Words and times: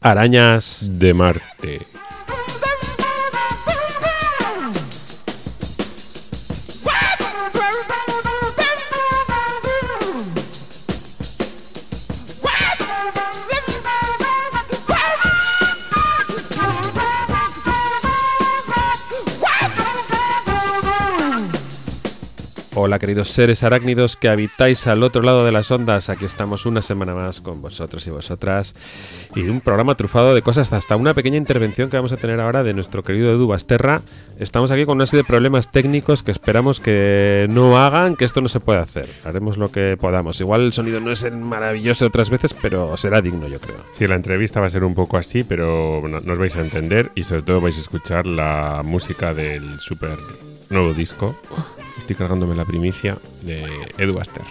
Arañas 0.00 0.86
de 0.92 1.12
Marte. 1.12 1.97
Hola 22.98 23.06
queridos 23.06 23.28
seres 23.28 23.62
arácnidos 23.62 24.16
que 24.16 24.28
habitáis 24.28 24.88
al 24.88 25.04
otro 25.04 25.22
lado 25.22 25.44
de 25.44 25.52
las 25.52 25.70
ondas, 25.70 26.10
aquí 26.10 26.24
estamos 26.24 26.66
una 26.66 26.82
semana 26.82 27.14
más 27.14 27.40
con 27.40 27.62
vosotros 27.62 28.04
y 28.08 28.10
vosotras 28.10 28.74
y 29.36 29.42
un 29.42 29.60
programa 29.60 29.94
trufado 29.94 30.34
de 30.34 30.42
cosas, 30.42 30.72
hasta 30.72 30.96
una 30.96 31.14
pequeña 31.14 31.36
intervención 31.36 31.90
que 31.90 31.96
vamos 31.96 32.10
a 32.10 32.16
tener 32.16 32.40
ahora 32.40 32.64
de 32.64 32.74
nuestro 32.74 33.04
querido 33.04 33.30
Edu 33.30 33.46
Basterra. 33.46 34.02
Estamos 34.40 34.72
aquí 34.72 34.84
con 34.84 34.96
una 34.96 35.06
serie 35.06 35.22
de 35.22 35.28
problemas 35.28 35.70
técnicos 35.70 36.24
que 36.24 36.32
esperamos 36.32 36.80
que 36.80 37.46
no 37.50 37.78
hagan 37.78 38.16
que 38.16 38.24
esto 38.24 38.40
no 38.40 38.48
se 38.48 38.58
pueda 38.58 38.80
hacer. 38.80 39.08
Haremos 39.24 39.58
lo 39.58 39.70
que 39.70 39.96
podamos. 39.96 40.40
Igual 40.40 40.62
el 40.62 40.72
sonido 40.72 40.98
no 40.98 41.12
es 41.12 41.22
el 41.22 41.36
maravilloso 41.36 42.04
otras 42.04 42.30
veces, 42.30 42.52
pero 42.52 42.96
será 42.96 43.22
digno 43.22 43.46
yo 43.46 43.60
creo. 43.60 43.78
Sí, 43.92 44.08
la 44.08 44.16
entrevista 44.16 44.60
va 44.60 44.66
a 44.66 44.70
ser 44.70 44.82
un 44.82 44.96
poco 44.96 45.18
así, 45.18 45.44
pero 45.44 46.02
no, 46.08 46.18
nos 46.18 46.36
vais 46.36 46.56
a 46.56 46.62
entender 46.62 47.12
y 47.14 47.22
sobre 47.22 47.42
todo 47.42 47.60
vais 47.60 47.76
a 47.76 47.80
escuchar 47.80 48.26
la 48.26 48.82
música 48.84 49.34
del 49.34 49.78
super 49.78 50.18
nuevo 50.68 50.94
disco. 50.94 51.36
Estoy 51.98 52.16
cargándome 52.16 52.54
la 52.54 52.64
primicia 52.64 53.18
de 53.42 53.92
Edu 53.98 54.18
Aster. 54.18 54.44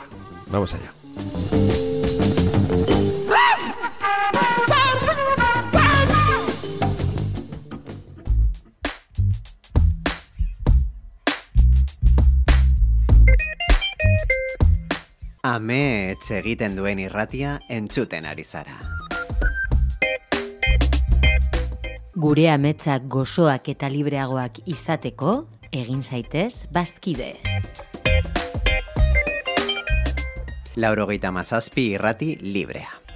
Vamos 0.52 0.76
allá. 0.76 0.94
Amets 15.42 16.30
egiten 16.36 16.76
duen 16.76 17.00
irratia 17.00 17.62
entzuten 17.72 18.26
ari 18.28 18.44
zara. 18.44 18.76
Gure 22.18 22.50
ametsak 22.52 23.06
gozoak 23.08 23.70
eta 23.72 23.88
libreagoak 23.90 24.60
izateko, 24.66 25.48
egin 25.72 26.04
zaitez 26.04 26.68
bazkide. 26.72 27.36
Laurogeita 30.78 31.32
mazazpi 31.32 31.92
irrati 31.98 32.38
librea. 32.42 33.07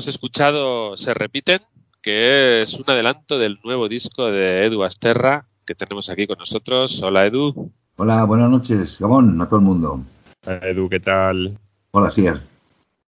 Hemos 0.00 0.08
escuchado 0.08 0.96
Se 0.96 1.12
Repiten, 1.12 1.60
que 2.00 2.62
es 2.62 2.72
un 2.80 2.84
adelanto 2.86 3.38
del 3.38 3.58
nuevo 3.62 3.86
disco 3.86 4.30
de 4.30 4.64
Edu 4.64 4.82
Asterra 4.82 5.44
que 5.66 5.74
tenemos 5.74 6.08
aquí 6.08 6.26
con 6.26 6.38
nosotros. 6.38 7.02
Hola 7.02 7.26
Edu. 7.26 7.70
Hola, 7.96 8.24
buenas 8.24 8.48
noches, 8.48 8.98
Gabón, 8.98 9.38
a 9.42 9.46
todo 9.46 9.60
el 9.60 9.66
mundo. 9.66 10.00
Edu, 10.46 10.88
¿qué 10.88 11.00
tal? 11.00 11.58
Hola, 11.90 12.08
Sier. 12.08 12.40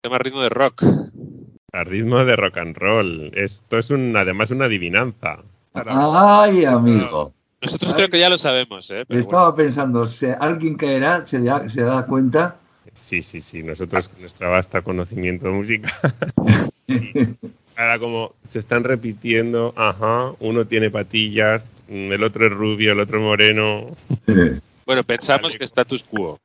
Tema 0.02 0.18
ritmo 0.18 0.42
de 0.42 0.50
rock. 0.50 0.84
A 1.72 1.82
ritmo 1.82 2.26
de 2.26 2.36
rock 2.36 2.58
and 2.58 2.76
roll. 2.76 3.30
Esto 3.32 3.78
es 3.78 3.88
un, 3.88 4.14
además 4.14 4.50
una 4.50 4.66
adivinanza. 4.66 5.38
Ay, 5.72 6.66
amigo. 6.66 7.32
Nosotros 7.62 7.94
creo 7.94 8.08
que 8.10 8.18
ya 8.18 8.28
lo 8.28 8.36
sabemos, 8.36 8.90
¿eh? 8.90 9.06
Pero 9.08 9.18
Estaba 9.18 9.54
pensando, 9.54 10.06
si 10.06 10.26
alguien 10.26 10.74
caerá, 10.74 11.24
se 11.24 11.40
da, 11.40 11.70
se 11.70 11.84
da 11.84 12.04
cuenta. 12.04 12.56
Sí, 12.92 13.22
sí, 13.22 13.40
sí. 13.40 13.62
Nosotros 13.62 14.08
con 14.10 14.20
nuestra 14.20 14.50
vasta 14.50 14.82
conocimiento 14.82 15.46
de 15.46 15.52
música. 15.52 15.90
Ahora 17.76 17.98
como 17.98 18.34
se 18.46 18.58
están 18.58 18.84
repitiendo, 18.84 19.72
ajá, 19.76 20.32
uno 20.40 20.66
tiene 20.66 20.90
patillas, 20.90 21.72
mm, 21.88 22.12
el 22.12 22.22
otro 22.22 22.46
es 22.46 22.52
rubio, 22.52 22.92
el 22.92 23.00
otro 23.00 23.18
es 23.18 23.24
moreno. 23.24 23.86
Bueno, 24.26 24.60
bueno, 24.86 25.02
pensamos 25.04 25.56
que 25.56 25.64
status 25.64 26.04
quo. 26.04 26.38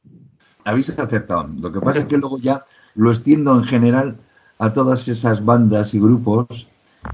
habéis 0.63 0.89
acertado. 0.89 1.49
Lo 1.59 1.71
que 1.71 1.81
pasa 1.81 1.99
es 1.99 2.05
que 2.05 2.17
luego 2.17 2.39
ya 2.39 2.63
lo 2.95 3.11
extiendo 3.11 3.53
en 3.55 3.63
general 3.63 4.17
a 4.57 4.73
todas 4.73 5.07
esas 5.07 5.44
bandas 5.44 5.94
y 5.94 5.99
grupos 5.99 6.67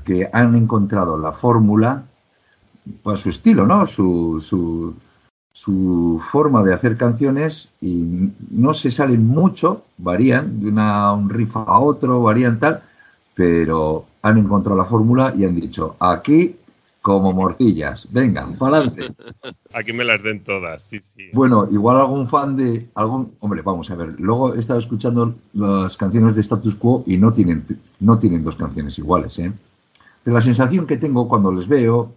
que 0.05 0.29
han 0.31 0.55
encontrado 0.55 1.17
la 1.17 1.31
fórmula, 1.31 2.03
pues 3.01 3.21
su 3.21 3.29
estilo, 3.29 3.65
¿no? 3.65 3.85
Su, 3.87 4.39
su, 4.41 4.95
su 5.51 6.21
forma 6.31 6.63
de 6.63 6.73
hacer 6.73 6.97
canciones 6.97 7.69
y 7.81 8.31
no 8.51 8.73
se 8.73 8.91
salen 8.91 9.25
mucho, 9.25 9.83
varían 9.97 10.61
de 10.61 10.69
una, 10.69 11.13
un 11.13 11.29
riff 11.29 11.55
a 11.57 11.79
otro, 11.79 12.21
varían 12.21 12.59
tal, 12.59 12.83
pero 13.35 14.05
han 14.21 14.37
encontrado 14.37 14.77
la 14.77 14.85
fórmula 14.85 15.33
y 15.37 15.45
han 15.45 15.55
dicho, 15.55 15.95
aquí 15.99 16.55
como 17.03 17.33
morcillas, 17.33 18.07
venga, 18.11 18.47
para 18.57 18.77
adelante. 18.77 19.13
Aquí 19.73 19.91
me 19.91 20.05
las 20.05 20.23
den 20.23 20.41
todas, 20.41 20.83
sí, 20.83 20.99
sí. 20.99 21.31
Bueno, 21.33 21.67
igual 21.69 21.97
algún 21.97 22.29
fan 22.29 22.55
de 22.55 22.87
algún, 22.95 23.33
hombre, 23.41 23.61
vamos 23.61 23.91
a 23.91 23.95
ver. 23.95 24.15
Luego 24.19 24.55
he 24.55 24.59
estado 24.59 24.79
escuchando 24.79 25.35
las 25.51 25.97
canciones 25.97 26.35
de 26.35 26.41
Status 26.41 26.75
Quo 26.77 27.03
y 27.05 27.17
no 27.17 27.33
tienen 27.33 27.65
no 27.99 28.19
tienen 28.19 28.41
dos 28.41 28.55
canciones 28.55 28.97
iguales, 28.99 29.37
¿eh? 29.39 29.51
Pero 30.23 30.33
la 30.33 30.39
sensación 30.39 30.87
que 30.87 30.95
tengo 30.95 31.27
cuando 31.27 31.51
les 31.51 31.67
veo 31.67 32.13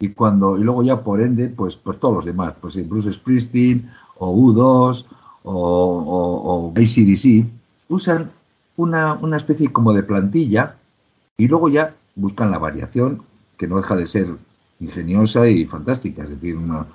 y 0.00 0.08
cuando 0.08 0.58
y 0.58 0.64
luego 0.64 0.82
ya 0.82 1.04
por 1.04 1.22
ende, 1.22 1.48
pues 1.48 1.76
pues 1.76 2.00
todos 2.00 2.16
los 2.16 2.24
demás, 2.24 2.54
pues 2.60 2.76
Bruce 2.88 3.12
Springsteen 3.12 3.88
o 4.18 4.34
U2 4.34 5.04
o, 5.44 5.52
o, 5.52 6.66
o 6.66 6.70
ACDC 6.72 7.46
usan 7.88 8.32
una, 8.76 9.14
una 9.14 9.36
especie 9.36 9.72
como 9.72 9.92
de 9.92 10.02
plantilla 10.02 10.76
y 11.36 11.48
luego 11.48 11.68
ya 11.68 11.94
buscan 12.14 12.50
la 12.50 12.58
variación 12.58 13.22
que 13.56 13.66
no 13.66 13.76
deja 13.76 13.96
de 13.96 14.06
ser 14.06 14.28
ingeniosa 14.80 15.48
y 15.48 15.64
fantástica. 15.66 16.22
Es 16.24 16.30
decir, 16.30 16.56
una- 16.56 16.86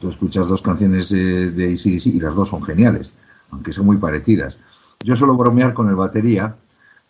tú 0.00 0.08
escuchas 0.08 0.48
dos 0.48 0.62
canciones 0.62 1.08
de, 1.10 1.50
de 1.50 1.72
AC/DC 1.72 2.10
y 2.10 2.20
las 2.20 2.34
dos 2.34 2.48
son 2.48 2.62
geniales, 2.62 3.12
aunque 3.50 3.72
son 3.72 3.86
muy 3.86 3.96
parecidas. 3.98 4.58
Yo 5.02 5.16
suelo 5.16 5.34
bromear 5.36 5.72
con 5.74 5.88
el 5.88 5.94
batería 5.94 6.56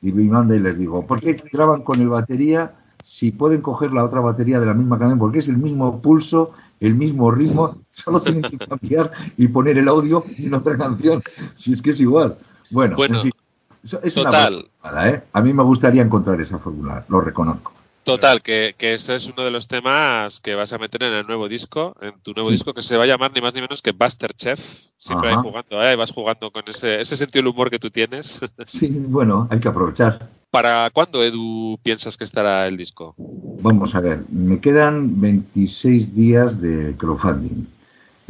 y 0.03 0.13
mi 0.13 0.29
manda 0.29 0.55
y 0.57 0.61
les 0.61 0.79
digo, 0.79 1.07
¿por 1.07 1.21
qué 1.21 1.37
graban 1.53 1.83
con 1.83 2.01
el 2.01 2.09
batería 2.09 2.73
si 3.03 3.31
pueden 3.33 3.63
coger 3.63 3.93
la 3.93 4.05
otra 4.05 4.21
batería 4.21 4.61
de 4.61 4.67
la 4.67 4.75
misma 4.75 4.99
canción? 4.99 5.19
Porque 5.19 5.39
es 5.39 5.49
el 5.49 5.57
mismo 5.59 6.01
pulso, 6.01 6.53
el 6.81 6.95
mismo 6.95 7.31
ritmo, 7.31 7.79
solo 7.93 8.21
tienen 8.23 8.43
que 8.43 8.59
cambiar 8.59 9.11
y 9.37 9.49
poner 9.49 9.79
el 9.79 9.89
audio 9.89 10.25
en 10.39 10.55
otra 10.55 10.77
canción, 10.79 11.23
si 11.55 11.73
es 11.73 11.83
que 11.83 11.91
es 11.91 12.01
igual. 12.01 12.37
Bueno, 12.71 12.97
Bueno, 12.97 13.17
en 13.17 13.23
fin, 13.23 13.33
una 13.83 14.25
total. 14.31 14.69
¿eh? 15.07 15.23
A 15.33 15.41
mí 15.41 15.53
me 15.53 15.63
gustaría 15.63 16.03
encontrar 16.03 16.41
esa 16.41 16.59
fórmula, 16.59 17.05
lo 17.09 17.21
reconozco. 17.21 17.73
Total, 18.03 18.41
que, 18.41 18.75
que 18.79 18.95
ese 18.95 19.15
es 19.15 19.27
uno 19.29 19.45
de 19.45 19.51
los 19.51 19.69
temas 19.69 20.41
que 20.41 20.55
vas 20.55 20.73
a 20.73 20.79
meter 20.79 21.03
en 21.05 21.13
el 21.13 21.27
nuevo 21.27 21.49
disco, 21.49 21.95
en 22.01 22.19
tu 22.23 22.33
nuevo 22.33 22.49
Sí. 22.49 22.55
disco 22.55 22.73
que 22.73 22.81
se 22.83 22.97
va 22.97 23.05
a 23.05 23.07
llamar 23.07 23.31
ni 23.35 23.43
más 23.43 23.55
ni 23.55 23.61
menos 23.61 23.83
que 23.83 23.93
Buster 23.93 24.33
Chef. 24.33 24.59
Siempre 24.97 25.29
ahí 25.29 25.35
Ajá. 25.35 25.43
jugando, 25.43 25.83
¿eh? 25.83 25.97
vas 25.97 26.11
jugando 26.11 26.51
con 26.51 26.63
ese, 26.67 27.01
ese 27.01 27.15
sentido 27.17 27.43
del 27.43 27.53
humor 27.53 27.71
que 27.71 27.79
tú 27.79 27.91
tienes. 27.91 28.41
Sí, 28.67 28.89
bueno, 28.89 29.49
hay 29.51 29.61
que 29.61 29.69
aprovechar. 29.69 30.29
¿Para 30.51 30.89
cuándo, 30.91 31.23
Edu, 31.23 31.79
piensas 31.83 32.17
que 32.17 32.25
estará 32.25 32.67
el 32.67 32.77
disco? 32.77 33.15
Vamos 33.19 33.95
a 33.95 34.01
ver, 34.01 34.25
me 34.31 34.59
quedan 34.61 35.21
26 35.21 36.15
días 36.15 36.61
de 36.61 36.95
crowdfunding. 36.97 37.67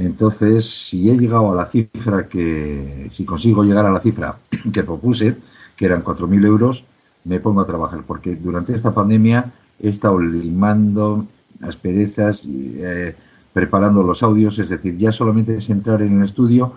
Entonces, 0.08 0.64
si 0.64 1.10
he 1.10 1.16
llegado 1.18 1.52
a 1.52 1.54
la 1.54 1.66
cifra 1.66 2.26
que, 2.28 3.08
si 3.10 3.24
consigo 3.24 3.64
llegar 3.64 3.84
a 3.86 3.92
la 3.92 4.00
cifra 4.00 4.38
que 4.72 4.82
propuse, 4.82 5.36
que 5.76 5.84
eran 5.86 6.02
4.000 6.02 6.44
euros, 6.44 6.84
me 7.24 7.38
pongo 7.40 7.60
a 7.60 7.66
trabajar, 7.66 8.02
porque 8.06 8.34
durante 8.36 8.74
esta 8.74 8.94
pandemia 8.94 9.52
he 9.78 9.88
estado 9.88 10.18
limando 10.18 11.26
asperezas, 11.60 12.46
eh, 12.48 13.14
preparando 13.52 14.02
los 14.02 14.22
audios, 14.22 14.58
es 14.58 14.70
decir, 14.70 14.96
ya 14.96 15.12
solamente 15.12 15.54
es 15.56 15.68
entrar 15.68 16.00
en 16.02 16.18
el 16.18 16.24
estudio 16.24 16.72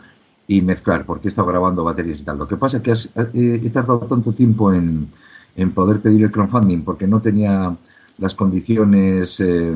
y 0.47 0.61
mezclar, 0.61 1.05
porque 1.05 1.27
he 1.27 1.29
estado 1.29 1.47
grabando 1.47 1.83
baterías 1.85 2.19
y 2.21 2.25
tal. 2.25 2.37
Lo 2.39 2.47
que 2.47 2.57
pasa 2.57 2.77
es 2.77 2.83
que 2.83 2.91
has- 2.91 3.09
eh, 3.15 3.61
he 3.63 3.69
tardado 3.69 3.99
tanto 4.01 4.33
tiempo 4.33 4.73
en 5.55 5.71
poder 5.71 5.99
pedir 6.01 6.23
el 6.23 6.31
crowdfunding 6.31 6.81
porque 6.83 7.07
no 7.07 7.21
tenía 7.21 7.75
las 8.17 8.35
condiciones 8.35 9.39
eh, 9.39 9.75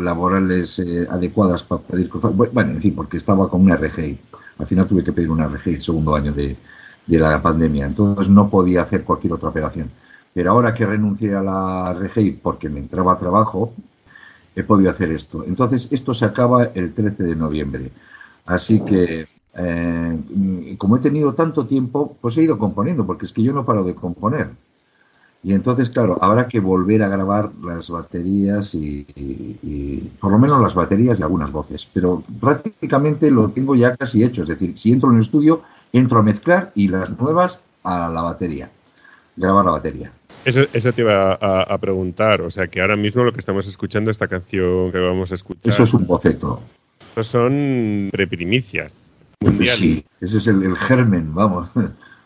laborales 0.00 0.78
eh, 0.78 1.06
adecuadas 1.10 1.62
para 1.62 1.82
pedir. 1.82 2.10
Bueno, 2.10 2.72
en 2.72 2.80
fin, 2.80 2.94
porque 2.94 3.16
estaba 3.16 3.48
con 3.50 3.62
una 3.62 3.76
RGI. 3.76 4.18
Al 4.58 4.66
final 4.66 4.86
tuve 4.86 5.04
que 5.04 5.12
pedir 5.12 5.30
una 5.30 5.46
RGI 5.48 5.74
el 5.74 5.82
segundo 5.82 6.14
año 6.14 6.32
de, 6.32 6.56
la 7.06 7.40
pandemia. 7.42 7.86
Entonces 7.86 8.28
no 8.28 8.48
podía 8.48 8.82
hacer 8.82 9.04
cualquier 9.04 9.34
otra 9.34 9.50
operación. 9.50 9.90
Pero 10.32 10.50
ahora 10.50 10.74
que 10.74 10.86
renuncié 10.86 11.34
a 11.34 11.42
la 11.42 11.94
RGI 11.94 12.32
porque 12.42 12.68
me 12.68 12.80
entraba 12.80 13.18
trabajo, 13.18 13.72
he 14.54 14.62
podido 14.62 14.90
hacer 14.90 15.12
esto. 15.12 15.44
Entonces, 15.46 15.88
esto 15.90 16.14
se 16.14 16.24
acaba 16.24 16.64
el 16.64 16.92
13 16.94 17.24
de 17.24 17.36
noviembre. 17.36 17.90
Así 18.46 18.80
que, 18.80 19.28
eh, 19.54 20.76
como 20.78 20.96
he 20.96 21.00
tenido 21.00 21.34
tanto 21.34 21.66
tiempo, 21.66 22.16
pues 22.20 22.36
he 22.38 22.42
ido 22.42 22.58
componiendo, 22.58 23.06
porque 23.06 23.26
es 23.26 23.32
que 23.32 23.42
yo 23.42 23.52
no 23.52 23.64
paro 23.64 23.84
de 23.84 23.94
componer. 23.94 24.50
Y 25.42 25.52
entonces, 25.54 25.90
claro, 25.90 26.18
habrá 26.22 26.48
que 26.48 26.58
volver 26.58 27.02
a 27.04 27.08
grabar 27.08 27.50
las 27.62 27.88
baterías 27.88 28.74
y, 28.74 29.06
y- 29.14 29.58
y 29.62 30.10
por 30.20 30.32
lo 30.32 30.38
menos 30.38 30.60
las 30.60 30.74
baterías 30.74 31.20
y 31.20 31.22
algunas 31.22 31.52
voces. 31.52 31.88
Pero 31.92 32.24
prácticamente 32.40 33.30
lo 33.30 33.48
tengo 33.50 33.76
ya 33.76 33.96
casi 33.96 34.24
hecho. 34.24 34.42
Es 34.42 34.48
decir, 34.48 34.76
si 34.76 34.90
entro 34.92 35.10
en 35.10 35.16
el 35.16 35.22
estudio, 35.22 35.62
entro 35.92 36.18
a 36.18 36.22
mezclar 36.22 36.72
y 36.74 36.88
las 36.88 37.16
nuevas 37.16 37.60
a 37.84 38.08
la 38.08 38.22
batería. 38.22 38.70
Grabar 39.36 39.64
la 39.66 39.70
batería. 39.72 40.10
Eso, 40.44 40.60
eso 40.72 40.92
te 40.92 41.02
iba 41.02 41.32
a, 41.32 41.62
a 41.62 41.78
preguntar, 41.78 42.40
o 42.42 42.50
sea 42.50 42.68
que 42.68 42.80
ahora 42.80 42.96
mismo 42.96 43.22
lo 43.24 43.32
que 43.32 43.40
estamos 43.40 43.66
escuchando, 43.66 44.10
esta 44.10 44.28
canción 44.28 44.90
que 44.92 44.98
vamos 44.98 45.30
a 45.32 45.34
escuchar, 45.34 45.72
Eso 45.72 45.82
es 45.82 45.92
un 45.94 46.06
boceto. 46.06 46.60
estos 47.10 47.26
son 47.26 48.08
preprimicias 48.12 48.94
mundiales. 49.40 49.76
Sí, 49.76 50.04
ese 50.20 50.38
es 50.38 50.46
el, 50.46 50.62
el 50.64 50.76
germen, 50.76 51.34
vamos. 51.34 51.68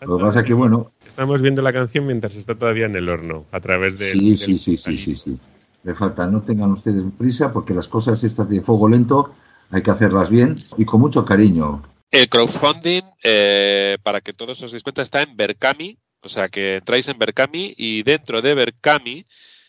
Lo 0.02 0.16
que 0.19 0.25
pasa 0.25 0.42
que, 0.45 0.54
bueno, 0.54 0.92
Estamos 1.07 1.42
viendo 1.42 1.61
la 1.62 1.73
canción 1.73 2.07
mientras 2.07 2.37
está 2.37 2.54
todavía 2.54 2.87
en 2.87 2.97
el 2.97 3.09
horno, 3.09 3.45
a 3.52 3.61
través 3.61 3.99
de... 3.99 4.07
sí, 4.07 4.37
sí, 4.37 4.57
sí, 4.59 4.76
sí, 4.76 4.97
sí, 4.97 5.14
sí. 5.16 5.38
Le 5.83 5.95
falta, 5.95 6.26
no 6.26 6.42
tengan 6.42 6.71
ustedes 6.73 7.02
prisa 7.19 7.52
porque 7.52 7.75
las 7.75 7.88
cosas 7.88 8.23
estas 8.25 8.49
de 8.49 8.61
fuego 8.61 8.88
lento 8.88 9.33
hay 9.71 9.83
que 9.83 9.90
hacerlas 9.90 10.30
bien 10.30 10.57
y 10.78 10.85
con 10.85 11.00
mucho 11.00 11.25
cariño. 11.25 11.83
El 12.11 12.28
crowdfunding, 12.28 13.02
eh, 13.25 13.97
para 14.02 14.21
que 14.21 14.33
todos 14.33 14.62
os 14.62 14.73
deis 14.73 14.83
cuenta, 14.83 15.02
está 15.02 15.23
en 15.23 15.37
Berkami. 15.37 15.97
O 16.23 16.28
sea, 16.28 16.49
que 16.49 16.76
entráis 16.76 17.09
en 17.09 17.19
Berkami 17.19 17.75
y 17.76 18.02
dentro 18.02 18.42
de 18.42 18.54
Berkami 18.54 19.25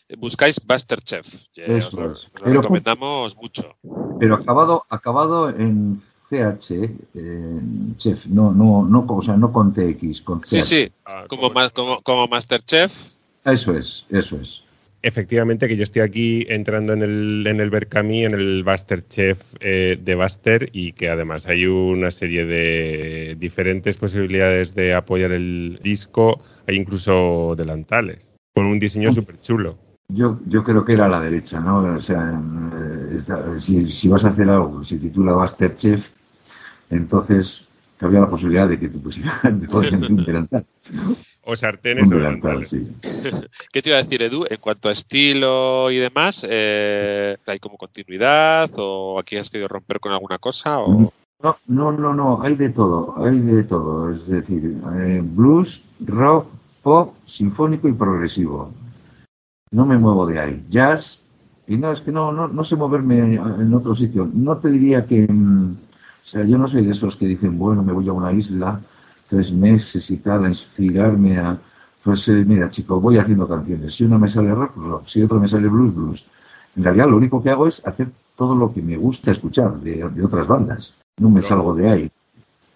eh, 0.08 0.16
buscáis 0.18 0.60
Buster 0.66 1.00
Chef. 1.00 1.44
Eso 1.56 1.86
os 1.88 1.92
lo- 1.94 2.12
es. 2.12 2.18
os 2.18 2.32
lo 2.40 2.44
Pero- 2.44 2.60
recomendamos 2.62 3.36
mucho. 3.36 3.76
Pero 4.20 4.34
acabado, 4.34 4.84
acabado 4.90 5.48
en 5.50 6.00
CH, 6.32 6.70
en 7.14 7.94
chef, 7.98 8.26
no, 8.26 8.52
no, 8.52 8.86
no, 8.88 9.04
o 9.06 9.20
sea, 9.22 9.36
no 9.36 9.52
con 9.52 9.72
TX, 9.74 10.22
con 10.22 10.40
CH. 10.40 10.46
Sí, 10.48 10.62
sí, 10.62 10.92
Ah, 11.04 11.26
como, 11.28 11.50
ma- 11.50 11.68
como, 11.68 12.00
como 12.00 12.26
Masterchef. 12.26 13.10
Eso 13.44 13.76
es, 13.76 14.06
eso 14.08 14.40
es. 14.40 14.64
Efectivamente, 15.02 15.66
que 15.68 15.76
yo 15.76 15.82
estoy 15.82 16.00
aquí 16.02 16.46
entrando 16.48 16.92
en 16.94 17.02
el, 17.02 17.44
en 17.46 17.60
el 17.60 17.70
Berkami, 17.70 18.24
en 18.24 18.32
el 18.34 18.62
Buster 18.62 19.06
Chef 19.08 19.54
eh, 19.60 19.98
de 20.00 20.14
Buster, 20.14 20.70
y 20.72 20.92
que 20.92 21.10
además 21.10 21.46
hay 21.48 21.66
una 21.66 22.10
serie 22.12 22.46
de 22.46 23.36
diferentes 23.38 23.98
posibilidades 23.98 24.74
de 24.74 24.94
apoyar 24.94 25.32
el 25.32 25.80
disco, 25.82 26.40
hay 26.68 26.76
incluso 26.76 27.54
delantales, 27.56 28.32
con 28.54 28.64
un 28.66 28.78
diseño 28.78 29.12
súper 29.12 29.40
chulo. 29.40 29.76
Yo, 30.08 30.38
yo 30.46 30.62
creo 30.62 30.84
que 30.84 30.92
era 30.92 31.06
a 31.06 31.08
la 31.08 31.20
derecha, 31.20 31.58
¿no? 31.60 31.78
O 31.96 32.00
sea, 32.00 32.30
eh, 32.30 33.14
esta- 33.14 33.58
si, 33.58 33.90
si 33.90 34.08
vas 34.08 34.24
a 34.24 34.28
hacer 34.28 34.48
algo 34.48 34.78
que 34.78 34.84
se 34.84 34.98
titula 34.98 35.34
Masterchef, 35.34 36.10
entonces 36.92 37.64
había 38.00 38.20
la 38.20 38.28
posibilidad 38.28 38.68
de 38.68 38.78
que 38.78 38.88
te 38.88 38.98
pusieran 38.98 39.60
de 39.60 39.66
un 40.08 40.24
delantal. 40.24 40.66
O 41.44 41.56
sartenes 41.56 42.08
Un 42.08 42.14
o 42.14 42.16
delantal, 42.18 42.60
delantales. 42.62 42.68
sí. 42.68 42.88
¿Qué 43.72 43.82
te 43.82 43.88
iba 43.90 43.98
a 43.98 44.02
decir, 44.02 44.22
Edu? 44.22 44.44
En 44.48 44.58
cuanto 44.58 44.88
a 44.88 44.92
estilo 44.92 45.90
y 45.90 45.96
demás, 45.96 46.46
eh, 46.48 47.36
¿hay 47.46 47.58
como 47.58 47.76
continuidad 47.76 48.70
o 48.76 49.18
aquí 49.18 49.36
has 49.36 49.50
querido 49.50 49.68
romper 49.68 49.98
con 50.00 50.12
alguna 50.12 50.38
cosa? 50.38 50.78
O... 50.80 51.12
No, 51.42 51.56
no, 51.66 51.90
no, 51.92 52.14
no, 52.14 52.42
hay 52.42 52.54
de 52.54 52.68
todo, 52.70 53.14
hay 53.24 53.38
de 53.40 53.64
todo. 53.64 54.10
Es 54.10 54.28
decir, 54.28 54.76
eh, 55.00 55.20
blues, 55.24 55.82
rock, 56.00 56.46
pop, 56.82 57.14
sinfónico 57.26 57.88
y 57.88 57.92
progresivo. 57.92 58.72
No 59.72 59.86
me 59.86 59.96
muevo 59.98 60.26
de 60.26 60.38
ahí. 60.38 60.64
Jazz, 60.68 61.18
y 61.66 61.76
no, 61.76 61.90
es 61.90 62.00
que 62.00 62.12
no, 62.12 62.30
no, 62.32 62.46
no 62.46 62.62
sé 62.62 62.76
moverme 62.76 63.18
en 63.34 63.74
otro 63.74 63.94
sitio. 63.94 64.28
No 64.32 64.58
te 64.58 64.70
diría 64.70 65.06
que, 65.06 65.26
mm, 65.26 65.76
o 66.22 66.26
sea, 66.26 66.44
yo 66.44 66.56
no 66.56 66.68
soy 66.68 66.84
de 66.84 66.92
esos 66.92 67.16
que 67.16 67.26
dicen, 67.26 67.58
bueno, 67.58 67.82
me 67.82 67.92
voy 67.92 68.08
a 68.08 68.12
una 68.12 68.32
isla 68.32 68.80
tres 69.28 69.52
meses 69.52 70.10
y 70.10 70.18
tal, 70.18 70.44
a 70.44 70.48
inspirarme 70.48 71.38
a... 71.38 71.58
Pues 72.02 72.28
eh, 72.28 72.44
mira, 72.46 72.68
chico, 72.68 73.00
voy 73.00 73.18
haciendo 73.18 73.46
canciones. 73.48 73.94
Si 73.94 74.04
una 74.04 74.18
me 74.18 74.28
sale 74.28 74.54
rock, 74.54 74.76
rock. 74.76 75.06
Si 75.06 75.22
otra 75.22 75.38
me 75.38 75.48
sale 75.48 75.68
blues, 75.68 75.94
blues. 75.94 76.26
En 76.76 76.84
realidad 76.84 77.08
lo 77.08 77.16
único 77.16 77.42
que 77.42 77.50
hago 77.50 77.66
es 77.66 77.84
hacer 77.86 78.08
todo 78.36 78.54
lo 78.54 78.72
que 78.72 78.82
me 78.82 78.96
gusta 78.96 79.30
escuchar 79.30 79.78
de, 79.80 80.08
de 80.08 80.24
otras 80.24 80.48
bandas. 80.48 80.94
No 81.18 81.30
me 81.30 81.42
salgo 81.42 81.74
de 81.74 81.88
ahí. 81.88 82.10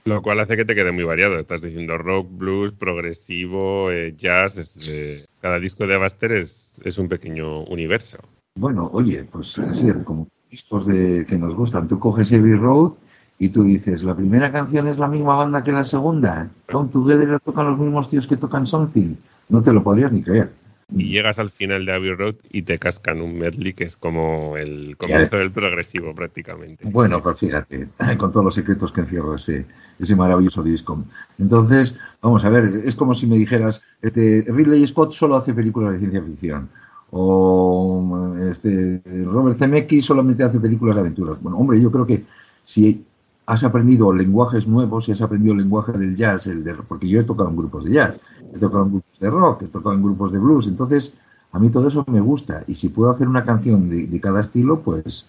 Lo 0.04 0.22
cual 0.22 0.38
hace 0.38 0.56
que 0.56 0.64
te 0.64 0.76
quede 0.76 0.92
muy 0.92 1.02
variado. 1.02 1.38
Estás 1.38 1.62
diciendo 1.62 1.98
rock, 1.98 2.28
blues, 2.30 2.72
progresivo, 2.72 3.90
eh, 3.90 4.14
jazz. 4.16 4.56
es, 4.56 4.88
eh, 4.88 5.26
cada 5.40 5.58
disco 5.58 5.86
de 5.86 5.96
Buster 5.96 6.32
es, 6.32 6.80
es 6.84 6.96
un 6.98 7.08
pequeño 7.08 7.64
universo. 7.64 8.18
Bueno, 8.56 8.88
oye, 8.92 9.24
pues 9.24 9.58
sí, 9.72 9.92
como 10.04 10.28
discos 10.48 10.86
de, 10.86 11.26
que 11.28 11.36
nos 11.36 11.56
gustan. 11.56 11.88
Tú 11.88 11.98
coges 11.98 12.30
Heavy 12.30 12.54
Road 12.54 12.92
y 13.38 13.50
tú 13.50 13.64
dices, 13.64 14.02
la 14.02 14.14
primera 14.14 14.50
canción 14.50 14.88
es 14.88 14.98
la 14.98 15.08
misma 15.08 15.36
banda 15.36 15.62
que 15.62 15.72
la 15.72 15.84
segunda. 15.84 16.48
Come 16.70 16.88
Together 16.90 17.28
la 17.28 17.38
tocan 17.38 17.66
los 17.66 17.78
mismos 17.78 18.08
tíos 18.08 18.26
que 18.26 18.36
tocan 18.36 18.66
Something. 18.66 19.14
No 19.48 19.62
te 19.62 19.72
lo 19.72 19.82
podrías 19.82 20.12
ni 20.12 20.22
creer. 20.22 20.50
Y 20.94 21.08
llegas 21.08 21.38
al 21.40 21.50
final 21.50 21.84
de 21.84 21.92
Abbey 21.92 22.14
Road 22.14 22.36
y 22.50 22.62
te 22.62 22.78
cascan 22.78 23.20
un 23.20 23.38
medley 23.38 23.72
que 23.72 23.84
es 23.84 23.96
como 23.96 24.56
el 24.56 24.96
comienzo 24.96 25.36
del 25.36 25.50
progresivo 25.50 26.14
prácticamente. 26.14 26.88
Bueno, 26.88 27.20
pues 27.20 27.38
fíjate, 27.38 27.88
con 28.16 28.30
todos 28.30 28.44
los 28.44 28.54
secretos 28.54 28.92
que 28.92 29.00
encierra 29.00 29.34
ese, 29.34 29.66
ese 29.98 30.16
maravilloso 30.16 30.62
disco. 30.62 31.02
Entonces, 31.38 31.98
vamos 32.22 32.44
a 32.44 32.50
ver, 32.50 32.64
es 32.84 32.94
como 32.94 33.14
si 33.14 33.26
me 33.26 33.36
dijeras, 33.36 33.82
este, 34.00 34.44
Ridley 34.46 34.86
Scott 34.86 35.12
solo 35.12 35.34
hace 35.34 35.52
películas 35.52 35.92
de 35.92 35.98
ciencia 35.98 36.22
ficción. 36.22 36.68
O 37.10 38.36
este, 38.48 39.02
Robert 39.24 39.58
Zemeckis 39.58 40.04
solamente 40.04 40.44
hace 40.44 40.60
películas 40.60 40.96
de 40.96 41.00
aventuras. 41.00 41.42
Bueno, 41.42 41.58
hombre, 41.58 41.80
yo 41.80 41.90
creo 41.90 42.06
que 42.06 42.24
si 42.62 43.04
has 43.46 43.62
aprendido 43.62 44.12
lenguajes 44.12 44.66
nuevos, 44.66 45.04
si 45.04 45.12
has 45.12 45.22
aprendido 45.22 45.52
el 45.54 45.60
lenguaje 45.60 45.92
del 45.92 46.16
jazz, 46.16 46.48
el 46.48 46.64
de, 46.64 46.74
porque 46.74 47.08
yo 47.08 47.20
he 47.20 47.24
tocado 47.24 47.48
en 47.48 47.56
grupos 47.56 47.84
de 47.84 47.92
jazz, 47.92 48.20
he 48.52 48.58
tocado 48.58 48.84
en 48.84 48.90
grupos 48.90 49.18
de 49.20 49.30
rock, 49.30 49.62
he 49.62 49.68
tocado 49.68 49.94
en 49.94 50.02
grupos 50.02 50.32
de 50.32 50.38
blues, 50.38 50.66
entonces 50.66 51.14
a 51.52 51.58
mí 51.58 51.70
todo 51.70 51.86
eso 51.86 52.04
me 52.08 52.20
gusta. 52.20 52.64
Y 52.66 52.74
si 52.74 52.88
puedo 52.88 53.10
hacer 53.10 53.28
una 53.28 53.44
canción 53.44 53.88
de, 53.88 54.20
cada 54.20 54.40
estilo, 54.40 54.80
pues, 54.82 55.26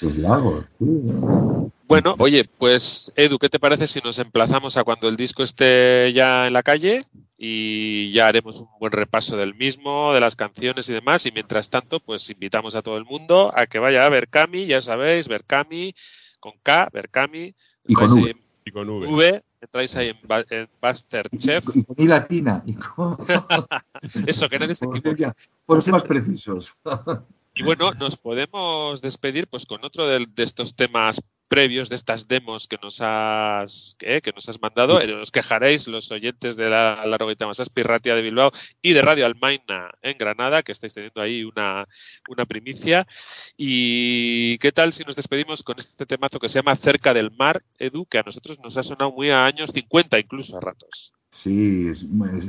pues 0.00 0.16
la 0.16 0.34
hago. 0.34 0.62
Bueno, 1.86 2.16
oye, 2.18 2.48
pues 2.58 3.12
Edu, 3.16 3.38
¿qué 3.38 3.48
te 3.48 3.60
parece 3.60 3.86
si 3.86 4.00
nos 4.00 4.18
emplazamos 4.18 4.76
a 4.76 4.84
cuando 4.84 5.08
el 5.08 5.16
disco 5.16 5.42
esté 5.42 6.12
ya 6.12 6.46
en 6.46 6.54
la 6.54 6.62
calle 6.62 7.02
y 7.36 8.10
ya 8.12 8.26
haremos 8.26 8.60
un 8.60 8.68
buen 8.80 8.92
repaso 8.92 9.36
del 9.36 9.54
mismo, 9.54 10.12
de 10.14 10.20
las 10.20 10.36
canciones 10.36 10.88
y 10.88 10.94
demás? 10.94 11.26
Y 11.26 11.32
mientras 11.32 11.68
tanto, 11.68 12.00
pues 12.00 12.28
invitamos 12.30 12.74
a 12.74 12.82
todo 12.82 12.96
el 12.96 13.04
mundo 13.04 13.52
a 13.54 13.66
que 13.66 13.78
vaya 13.78 14.06
a 14.06 14.08
Berkami, 14.08 14.66
ya 14.66 14.80
sabéis, 14.80 15.28
Berkami 15.28 15.94
con 16.50 16.60
K, 16.62 16.88
Berkami, 16.92 17.54
Y 17.86 17.94
con 17.94 18.12
V. 18.12 18.28
ahí 18.28 18.34
Y 18.64 18.70
con 18.70 18.88
V. 18.88 19.06
V, 19.06 19.44
entráis 19.60 19.96
ahí 19.96 20.08
en, 20.08 20.18
en 20.50 20.68
Masterchef. 20.82 21.64
Y 21.74 21.84
con 21.84 21.96
I 21.98 22.06
latina. 22.06 22.62
Y 22.66 22.74
con, 22.74 23.16
Eso, 24.26 24.48
que 24.48 24.58
nadie 24.58 24.74
se 24.74 24.86
equivoque. 24.86 25.30
por 25.66 25.82
ser 25.82 25.92
más 25.92 26.04
precisos. 26.04 26.74
Y 27.58 27.64
bueno, 27.64 27.90
nos 27.94 28.16
podemos 28.16 29.02
despedir 29.02 29.48
pues 29.48 29.66
con 29.66 29.84
otro 29.84 30.06
de, 30.06 30.26
de 30.28 30.42
estos 30.44 30.76
temas 30.76 31.20
previos, 31.48 31.88
de 31.88 31.96
estas 31.96 32.28
demos 32.28 32.68
que 32.68 32.76
nos 32.80 33.00
has, 33.00 33.96
que, 33.98 34.20
que 34.20 34.30
nos 34.30 34.48
has 34.48 34.60
mandado. 34.60 35.00
Eh, 35.00 35.12
Os 35.14 35.32
quejaréis 35.32 35.88
los 35.88 36.12
oyentes 36.12 36.54
de 36.54 36.70
la, 36.70 37.04
la 37.04 37.18
Roguita 37.18 37.48
Masas 37.48 37.68
Pirratia 37.68 38.14
de 38.14 38.22
Bilbao 38.22 38.52
y 38.80 38.92
de 38.92 39.02
Radio 39.02 39.26
Almaina 39.26 39.90
en 40.02 40.16
Granada, 40.18 40.62
que 40.62 40.70
estáis 40.70 40.94
teniendo 40.94 41.20
ahí 41.20 41.42
una, 41.42 41.88
una 42.28 42.46
primicia. 42.46 43.08
¿Y 43.56 44.56
qué 44.58 44.70
tal 44.70 44.92
si 44.92 45.02
nos 45.02 45.16
despedimos 45.16 45.64
con 45.64 45.80
este 45.80 46.06
temazo 46.06 46.38
que 46.38 46.48
se 46.48 46.60
llama 46.60 46.76
Cerca 46.76 47.12
del 47.12 47.32
Mar, 47.32 47.64
Edu, 47.78 48.06
que 48.06 48.18
a 48.18 48.22
nosotros 48.22 48.60
nos 48.62 48.76
ha 48.76 48.84
sonado 48.84 49.10
muy 49.10 49.30
a 49.30 49.46
años 49.46 49.72
50 49.72 50.16
incluso 50.20 50.56
a 50.56 50.60
ratos? 50.60 51.12
Sí, 51.30 51.88
es, 51.88 52.02
es- 52.34 52.48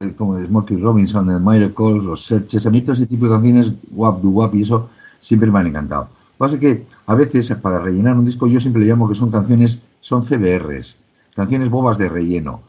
es 0.00 0.12
como 0.16 0.36
de 0.36 0.46
Smokey 0.46 0.78
Robinson, 0.78 1.30
el 1.30 1.40
Miracles, 1.40 2.02
los 2.02 2.24
Searches. 2.24 2.66
A 2.66 2.70
mí 2.70 2.80
todo 2.82 2.92
ese 2.92 3.06
tipo 3.06 3.26
de 3.26 3.32
canciones, 3.32 3.74
Wap, 3.92 4.20
Du 4.22 4.30
Wap 4.30 4.54
y 4.54 4.62
eso, 4.62 4.88
siempre 5.20 5.50
me 5.50 5.60
han 5.60 5.66
encantado. 5.68 6.04
Lo 6.04 6.08
que 6.08 6.38
pasa 6.38 6.54
es 6.56 6.60
que 6.60 6.86
a 7.06 7.14
veces, 7.14 7.54
para 7.56 7.78
rellenar 7.78 8.16
un 8.16 8.24
disco, 8.24 8.46
yo 8.46 8.60
siempre 8.60 8.82
le 8.82 8.88
llamo 8.88 9.08
que 9.08 9.14
son 9.14 9.30
canciones, 9.30 9.78
son 10.00 10.22
CBRs, 10.22 10.96
canciones 11.36 11.68
bobas 11.70 11.98
de 11.98 12.08
relleno. 12.08 12.62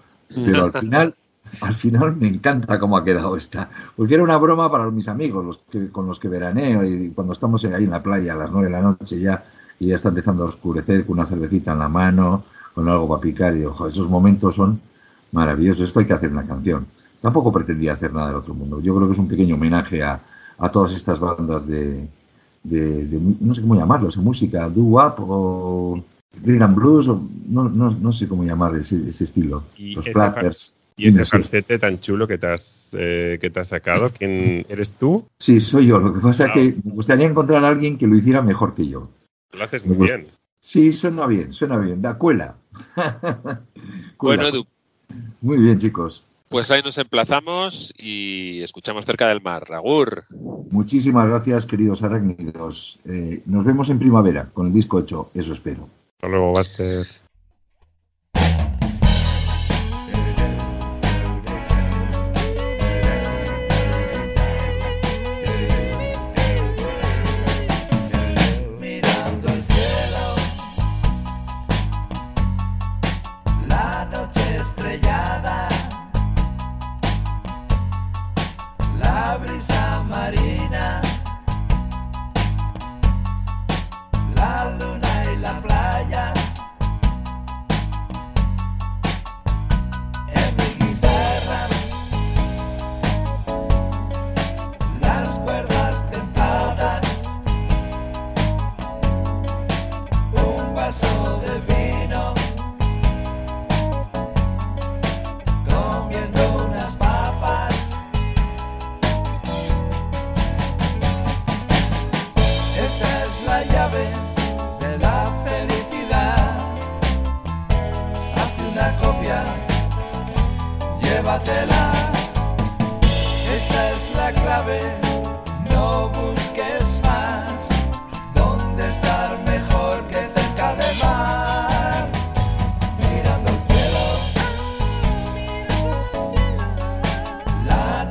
Pero 0.43 0.63
al 0.65 0.73
final, 0.73 1.15
al 1.61 1.73
final 1.73 2.15
me 2.17 2.27
encanta 2.27 2.79
cómo 2.79 2.97
ha 2.97 3.03
quedado 3.05 3.35
esta. 3.37 3.69
Porque 3.95 4.13
era 4.15 4.23
una 4.23 4.37
broma 4.37 4.69
para 4.71 4.89
mis 4.91 5.07
amigos, 5.07 5.45
los 5.45 5.57
que, 5.69 5.89
con 5.89 6.05
los 6.05 6.19
que 6.19 6.27
veraneo 6.27 6.83
y 6.85 7.09
cuando 7.11 7.33
estamos 7.33 7.63
ahí 7.65 7.85
en 7.85 7.91
la 7.91 8.03
playa 8.03 8.33
a 8.33 8.37
las 8.37 8.51
nueve 8.51 8.67
de 8.67 8.73
la 8.73 8.81
noche 8.81 9.19
ya, 9.19 9.43
y 9.79 9.87
ya 9.87 9.95
está 9.95 10.09
empezando 10.09 10.43
a 10.43 10.47
oscurecer 10.47 11.05
con 11.05 11.13
una 11.17 11.25
cervecita 11.25 11.71
en 11.73 11.79
la 11.79 11.89
mano, 11.89 12.43
con 12.73 12.87
algo 12.89 13.07
para 13.07 13.21
picar, 13.21 13.55
y 13.57 13.63
ojo, 13.65 13.87
esos 13.87 14.09
momentos 14.09 14.55
son 14.55 14.79
maravillosos. 15.35 15.83
Esto 15.87 15.99
hay 15.99 16.05
que 16.07 16.13
hacer 16.13 16.31
una 16.31 16.45
canción. 16.47 16.87
Tampoco 17.21 17.51
pretendía 17.51 17.93
hacer 17.93 18.13
nada 18.13 18.27
del 18.27 18.37
otro 18.37 18.53
mundo. 18.53 18.79
Yo 18.81 18.95
creo 18.95 19.07
que 19.07 19.13
es 19.13 19.19
un 19.19 19.27
pequeño 19.27 19.55
homenaje 19.55 20.01
a, 20.03 20.19
a 20.57 20.69
todas 20.69 20.93
estas 20.93 21.19
bandas 21.19 21.67
de, 21.67 22.07
de, 22.63 23.05
de 23.05 23.17
mu- 23.17 23.35
no 23.39 23.53
sé 23.53 23.61
cómo 23.61 23.75
llamarlos, 23.75 24.17
música, 24.17 24.69
doo-wop 24.69 25.15
o 25.19 26.03
rhythm 26.43 26.63
and 26.63 26.75
blues, 26.75 27.07
o 27.07 27.21
no, 27.47 27.69
no, 27.69 27.91
no 27.91 28.11
sé 28.13 28.27
cómo 28.27 28.43
llamar 28.43 28.75
ese, 28.75 29.09
ese 29.09 29.23
estilo. 29.23 29.63
Y 29.77 29.95
Los 29.95 30.07
platters. 30.07 30.75
Y 30.97 31.09
ese 31.09 31.25
falsete 31.25 31.77
tan 31.77 31.99
chulo 31.99 32.25
que 32.25 32.37
te 32.37 32.47
has, 32.47 32.95
eh, 32.97 33.37
que 33.41 33.49
te 33.49 33.59
has 33.59 33.67
sacado, 33.67 34.11
¿quién 34.11 34.65
eres 34.69 34.91
tú? 34.91 35.25
Sí, 35.39 35.59
soy 35.59 35.87
yo. 35.87 35.99
Lo 35.99 36.13
que 36.13 36.21
pasa 36.21 36.45
es 36.45 36.51
que 36.53 36.75
me 36.85 36.91
gustaría 36.93 37.27
encontrar 37.27 37.65
a 37.65 37.67
alguien 37.67 37.97
que 37.97 38.07
lo 38.07 38.15
hiciera 38.15 38.41
mejor 38.41 38.73
que 38.75 38.87
yo. 38.87 39.09
Lo 39.57 39.63
haces 39.65 39.85
muy 39.85 39.97
bien. 39.97 40.27
Sí, 40.61 40.93
suena 40.93 41.27
bien, 41.27 41.51
suena 41.51 41.77
bien. 41.77 42.01
Da 42.01 42.17
cuela. 42.17 42.55
Cuela. 44.17 44.43
Bueno, 44.43 44.47
Edu, 44.47 44.65
Muy 45.41 45.57
bien, 45.57 45.79
chicos. 45.79 46.23
pues 46.49 46.71
ahí 46.71 46.81
nos 46.83 46.97
emplazamos 46.97 47.93
y 47.97 48.61
escuchamos 48.61 49.05
Cerca 49.05 49.27
del 49.27 49.41
Mar. 49.41 49.65
Agur. 49.73 50.25
Muchísimas 50.71 51.27
gracias, 51.27 51.65
queridos 51.65 52.03
arácnidos. 52.03 52.99
Eh, 53.05 53.41
nos 53.45 53.65
vemos 53.65 53.89
en 53.89 53.99
primavera 53.99 54.49
con 54.53 54.67
el 54.67 54.73
disco 54.73 54.99
hecho, 54.99 55.31
eso 55.33 55.53
espero. 55.53 55.89
Hasta 56.17 56.27
luego, 56.27 56.53
Buster. 56.53 57.05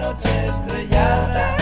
Noche 0.04 0.44
estrellada, 0.44 1.53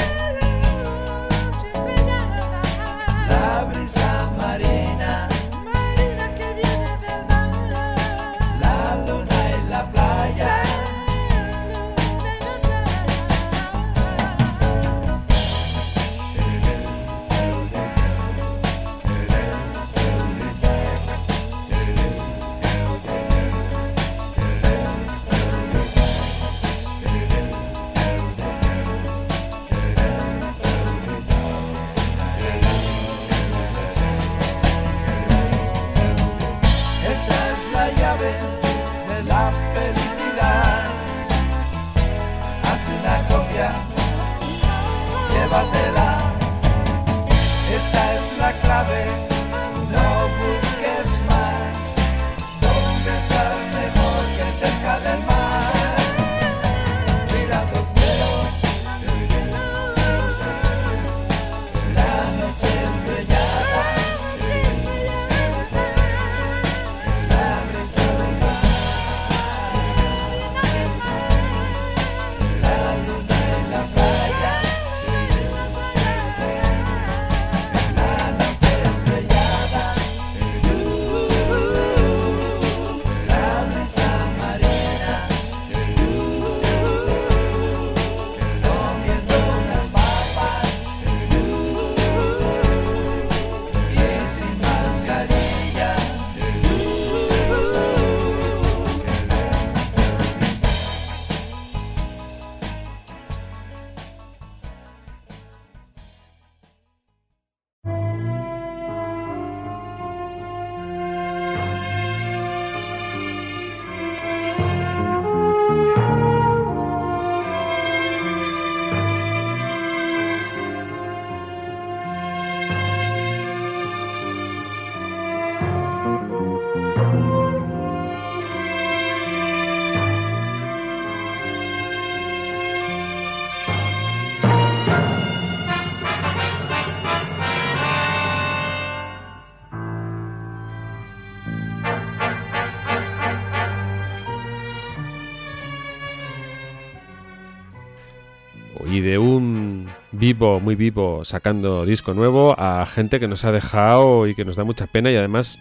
vivo, 150.32 150.60
muy 150.60 150.74
vivo, 150.76 151.24
sacando 151.24 151.84
disco 151.84 152.14
nuevo 152.14 152.54
a 152.58 152.86
gente 152.86 153.20
que 153.20 153.28
nos 153.28 153.44
ha 153.44 153.52
dejado 153.52 154.26
y 154.26 154.34
que 154.34 154.44
nos 154.44 154.56
da 154.56 154.64
mucha 154.64 154.86
pena 154.86 155.10
y 155.10 155.16
además 155.16 155.58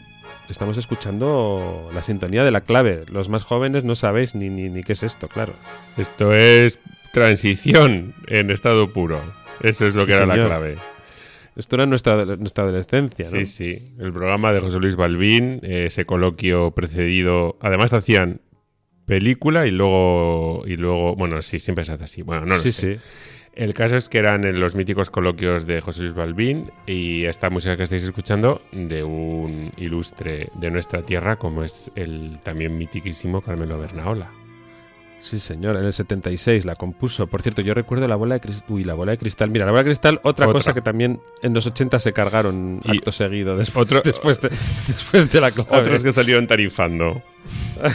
estamos 0.49 0.77
escuchando 0.77 1.89
la 1.93 2.01
sintonía 2.03 2.43
de 2.45 2.51
la 2.51 2.61
clave. 2.61 3.03
Los 3.11 3.27
más 3.27 3.43
jóvenes 3.43 3.83
no 3.83 3.95
sabéis 3.95 4.33
ni, 4.33 4.49
ni, 4.49 4.69
ni 4.69 4.81
qué 4.81 4.93
es 4.93 5.03
esto, 5.03 5.27
claro. 5.27 5.53
Esto 5.97 6.33
es 6.33 6.79
transición 7.11 8.15
en 8.27 8.49
estado 8.49 8.93
puro. 8.93 9.21
Eso 9.61 9.85
es 9.85 9.93
lo 9.95 10.03
Sí, 10.03 10.07
que 10.07 10.13
era 10.15 10.25
la 10.25 10.35
clave. 10.35 10.77
Esto 11.57 11.75
era 11.75 11.85
nuestra, 11.85 12.23
nuestra 12.37 12.63
adolescencia, 12.63 13.25
¿no? 13.29 13.37
Sí, 13.39 13.45
sí. 13.45 13.85
El 13.99 14.13
programa 14.13 14.53
de 14.53 14.61
José 14.61 14.79
Luis 14.79 14.95
Balbín, 14.95 15.59
eh, 15.63 15.87
ese 15.87 16.05
coloquio 16.05 16.71
precedido. 16.71 17.57
Además, 17.59 17.91
hacían 17.91 18.39
película 19.05 19.67
y 19.67 19.71
luego. 19.71 20.63
y 20.65 20.77
luego 20.77 21.15
Bueno, 21.17 21.41
sí, 21.41 21.59
siempre 21.59 21.83
se 21.83 21.91
hace 21.91 22.05
así. 22.05 22.21
Bueno, 22.21 22.45
no 22.45 22.55
lo 22.55 22.61
sí, 22.61 22.71
sé. 22.71 22.95
sí. 22.95 22.99
El 23.53 23.73
caso 23.73 23.97
es 23.97 24.07
que 24.07 24.17
eran 24.17 24.45
en 24.45 24.59
los 24.61 24.75
míticos 24.75 25.09
coloquios 25.09 25.67
de 25.67 25.81
José 25.81 26.03
Luis 26.03 26.13
Balbín 26.13 26.71
y 26.87 27.25
esta 27.25 27.49
música 27.49 27.75
que 27.75 27.83
estáis 27.83 28.03
escuchando 28.03 28.61
de 28.71 29.03
un 29.03 29.73
ilustre 29.75 30.49
de 30.55 30.71
nuestra 30.71 31.01
tierra 31.01 31.35
como 31.35 31.63
es 31.63 31.91
el 31.95 32.39
también 32.43 32.77
mitiquísimo 32.77 33.41
Carmelo 33.41 33.77
Bernaola. 33.77 34.31
Sí, 35.19 35.37
señor, 35.37 35.75
en 35.75 35.83
el 35.83 35.93
76 35.93 36.65
la 36.65 36.75
compuso. 36.75 37.27
Por 37.27 37.43
cierto, 37.43 37.61
yo 37.61 37.73
recuerdo 37.75 38.07
la 38.07 38.15
bola 38.15 38.35
de 38.35 38.41
cristal. 38.41 38.65
Uy, 38.69 38.83
la 38.85 38.95
bola 38.95 39.11
de 39.11 39.17
cristal. 39.19 39.51
Mira, 39.51 39.65
la 39.65 39.71
bola 39.71 39.83
de 39.83 39.89
cristal, 39.89 40.15
otra, 40.23 40.47
Otra. 40.47 40.53
cosa 40.59 40.73
que 40.73 40.81
también 40.81 41.19
en 41.43 41.53
los 41.53 41.67
80 41.67 41.99
se 41.99 42.11
cargaron 42.13 42.81
Y 42.85 42.97
acto 42.97 43.11
seguido 43.11 43.55
después, 43.57 43.83
otro- 43.83 44.01
después, 44.03 44.41
de, 44.41 44.49
después 44.87 45.29
de 45.31 45.41
la 45.41 45.51
clave. 45.51 45.69
Otros 45.77 46.03
que 46.03 46.11
salieron 46.13 46.47
tarifando. 46.47 47.21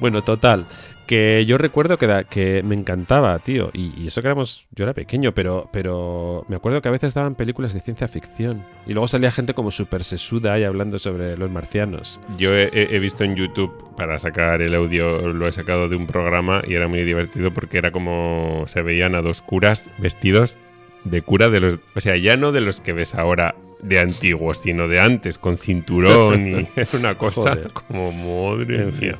Bueno, 0.00 0.22
total. 0.22 0.66
Que 1.08 1.44
yo 1.46 1.58
recuerdo 1.58 1.96
que, 1.98 2.06
da- 2.06 2.24
que 2.24 2.62
me 2.62 2.74
encantaba, 2.74 3.38
tío. 3.38 3.70
Y, 3.72 3.94
y 4.00 4.06
eso 4.08 4.20
que 4.20 4.28
éramos. 4.28 4.66
Yo 4.76 4.84
era 4.84 4.92
pequeño, 4.92 5.32
pero, 5.32 5.68
pero 5.72 6.44
me 6.48 6.56
acuerdo 6.56 6.82
que 6.82 6.88
a 6.88 6.92
veces 6.92 7.14
daban 7.14 7.34
películas 7.34 7.72
de 7.74 7.80
ciencia 7.80 8.06
ficción. 8.08 8.62
Y 8.86 8.92
luego 8.92 9.08
salía 9.08 9.30
gente 9.30 9.54
como 9.54 9.70
súper 9.70 10.04
sesuda 10.04 10.52
ahí 10.52 10.64
hablando 10.64 10.98
sobre 10.98 11.36
los 11.36 11.50
marcianos. 11.50 12.20
Yo 12.36 12.54
he, 12.54 12.98
visto 13.00 13.24
en 13.24 13.34
YouTube 13.36 13.72
para 13.96 14.18
sacar 14.18 14.60
el 14.62 14.74
audio, 14.74 15.32
lo 15.32 15.48
he 15.48 15.52
sacado 15.52 15.88
de 15.88 15.96
un 15.96 16.06
programa 16.06 16.62
y 16.66 16.74
era 16.74 16.88
muy 16.88 17.02
divertido 17.04 17.52
porque 17.52 17.78
era 17.78 17.90
como 17.90 18.64
se 18.66 18.82
veían 18.82 19.14
a 19.14 19.22
dos 19.22 19.40
curas 19.42 19.90
vestidos 19.98 20.58
de 21.04 21.22
cura 21.22 21.48
de 21.48 21.60
los, 21.60 21.78
o 21.94 22.00
sea, 22.00 22.16
ya 22.16 22.36
no 22.36 22.52
de 22.52 22.60
los 22.60 22.80
que 22.80 22.92
ves 22.92 23.14
ahora 23.14 23.54
de 23.80 23.98
antiguos, 24.00 24.58
sino 24.58 24.88
de 24.88 25.00
antes, 25.00 25.38
con 25.38 25.56
cinturón 25.56 26.46
y 26.48 26.68
es 26.80 26.92
una 26.94 27.14
cosa 27.16 27.54
Joder. 27.54 27.70
como 27.72 28.12
madre 28.12 28.82
En 28.82 28.92
fin. 28.92 29.12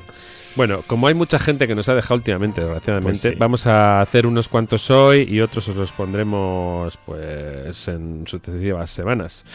Bueno, 0.59 0.81
como 0.87 1.07
hay 1.07 1.13
mucha 1.13 1.39
gente 1.39 1.69
que 1.69 1.73
nos 1.73 1.87
ha 1.87 1.95
dejado 1.95 2.15
últimamente, 2.15 2.59
desgraciadamente, 2.59 3.09
Pues 3.11 3.21
sí. 3.21 3.39
vamos 3.39 3.65
a 3.65 4.01
hacer 4.01 4.27
unos 4.27 4.49
cuantos 4.49 4.91
hoy 4.91 5.25
y 5.25 5.39
otros 5.39 5.69
os 5.69 5.75
los 5.77 5.93
pondremos 5.93 6.99
pues 7.05 7.87
en 7.87 8.27
sucesivas 8.27 8.91
semanas. 8.91 9.45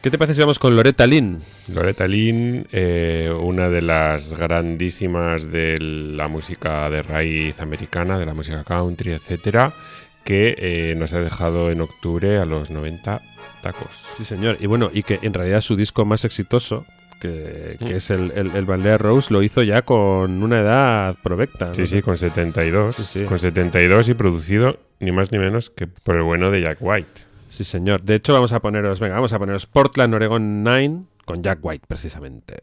¿Qué 0.00 0.12
te 0.12 0.16
parece 0.16 0.34
si 0.34 0.40
vamos 0.42 0.60
con 0.60 0.76
Loretta 0.76 1.04
Lynn? 1.08 1.40
Loretta 1.66 2.06
Lynn, 2.06 2.68
eh, 2.70 3.28
una 3.36 3.68
de 3.68 3.82
las 3.82 4.38
grandísimas 4.38 5.50
de 5.50 5.78
la 5.80 6.28
música 6.28 6.88
de 6.90 7.02
raíz 7.02 7.60
americana, 7.60 8.16
de 8.16 8.26
la 8.26 8.34
música 8.34 8.62
country, 8.62 9.14
etcétera, 9.14 9.74
que 10.22 10.54
eh, 10.56 10.94
nos 10.96 11.12
ha 11.12 11.22
dejado 11.22 11.72
en 11.72 11.80
octubre 11.80 12.38
a 12.38 12.44
los 12.44 12.70
90 12.70 13.20
tacos. 13.64 14.04
Sí, 14.16 14.24
señor. 14.24 14.58
Y 14.60 14.66
bueno, 14.66 14.92
y 14.94 15.02
que 15.02 15.18
en 15.22 15.34
realidad 15.34 15.60
su 15.60 15.74
disco 15.74 16.04
más 16.04 16.24
exitoso, 16.24 16.86
que, 17.28 17.76
que 17.78 17.94
Mm. 17.94 17.96
es 17.96 18.10
el, 18.10 18.30
el, 18.34 18.50
el 18.54 18.64
Ballet 18.64 18.98
Rose, 18.98 19.32
lo 19.32 19.42
hizo 19.42 19.62
ya 19.62 19.82
con 19.82 20.42
una 20.42 20.60
edad 20.60 21.16
provecta. 21.22 21.66
¿no? 21.68 21.74
Sí, 21.74 21.86
sí, 21.86 22.02
con 22.02 22.16
72. 22.16 22.94
Sí, 22.96 23.02
sí. 23.04 23.24
Con 23.24 23.38
72 23.38 24.08
y 24.08 24.14
producido 24.14 24.78
ni 25.00 25.12
más 25.12 25.32
ni 25.32 25.38
menos 25.38 25.70
que 25.70 25.86
por 25.86 26.16
el 26.16 26.22
bueno 26.22 26.50
de 26.50 26.60
Jack 26.62 26.78
White. 26.80 27.22
Sí, 27.48 27.64
señor. 27.64 28.02
De 28.02 28.16
hecho, 28.16 28.32
vamos 28.32 28.52
a 28.52 28.60
poneros, 28.60 29.00
venga, 29.00 29.14
vamos 29.14 29.32
a 29.32 29.38
poneros 29.38 29.66
Portland, 29.66 30.12
Oregon 30.14 30.62
9 30.62 30.98
con 31.24 31.42
Jack 31.42 31.58
White, 31.62 31.84
precisamente. 31.88 32.58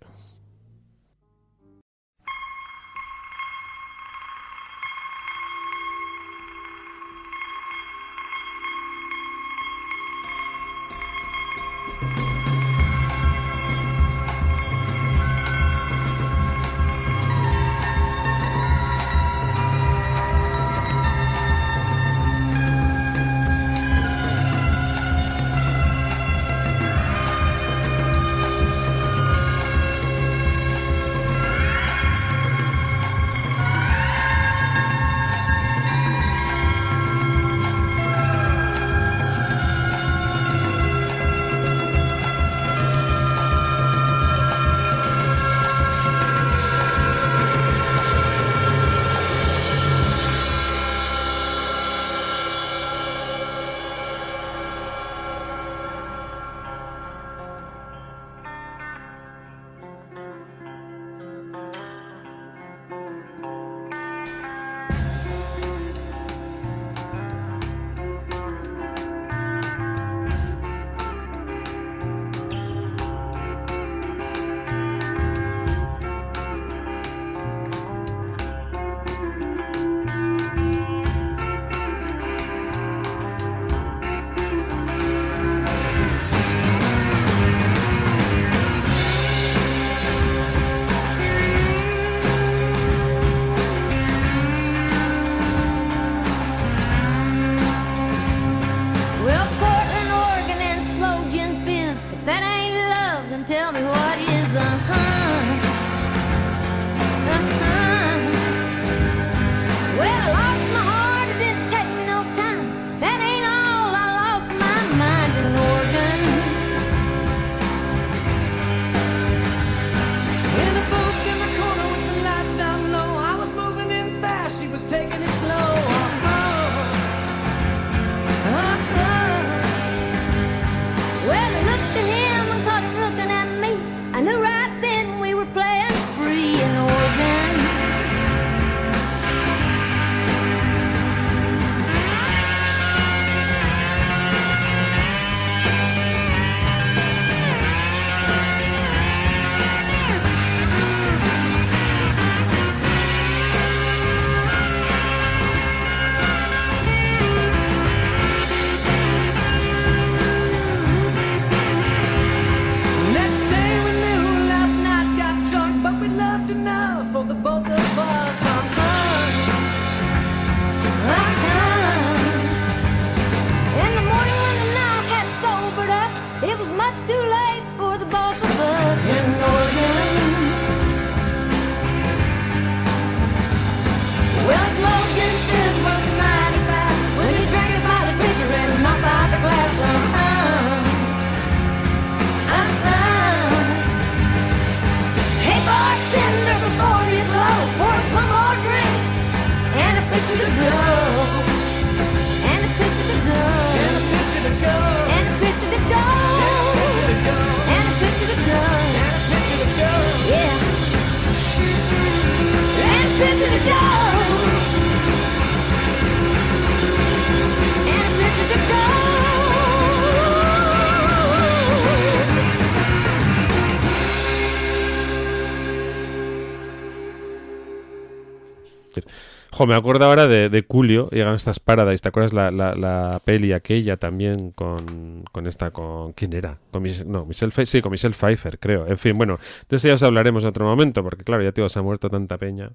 Jo, 229.61 229.67
me 229.67 229.75
acuerdo 229.75 230.05
ahora 230.05 230.25
de, 230.25 230.49
de 230.49 230.65
Julio 230.67 231.07
y 231.11 231.19
Gangsta's 231.19 231.59
Paradise. 231.59 232.01
¿Te 232.01 232.09
acuerdas 232.09 232.33
la, 232.33 232.49
la, 232.49 233.21
peli 233.23 233.53
aquella 233.53 233.95
también 233.95 234.49
con, 234.49 235.23
con 235.31 235.45
esta, 235.45 235.69
con... 235.69 236.13
¿Quién 236.13 236.33
era? 236.33 236.57
Con 236.71 236.83
Mich- 236.83 237.05
no, 237.05 237.25
Michelle 237.25 237.51
Pfeiffer. 237.51 237.67
Sí, 237.67 237.79
con 237.79 237.91
Michelle 237.91 238.15
Pfeiffer, 238.15 238.57
creo. 238.57 238.87
En 238.87 238.97
fin, 238.97 239.15
bueno, 239.15 239.39
de 239.69 239.77
eso 239.77 239.87
ya 239.87 239.93
os 239.93 240.01
hablaremos 240.01 240.41
en 240.41 240.49
otro 240.49 240.65
momento, 240.65 241.03
porque 241.03 241.23
claro, 241.23 241.43
ya 241.43 241.51
te 241.51 241.69
se 241.69 241.77
ha 241.77 241.83
muerto 241.83 242.09
tanta 242.09 242.39
peña. 242.39 242.71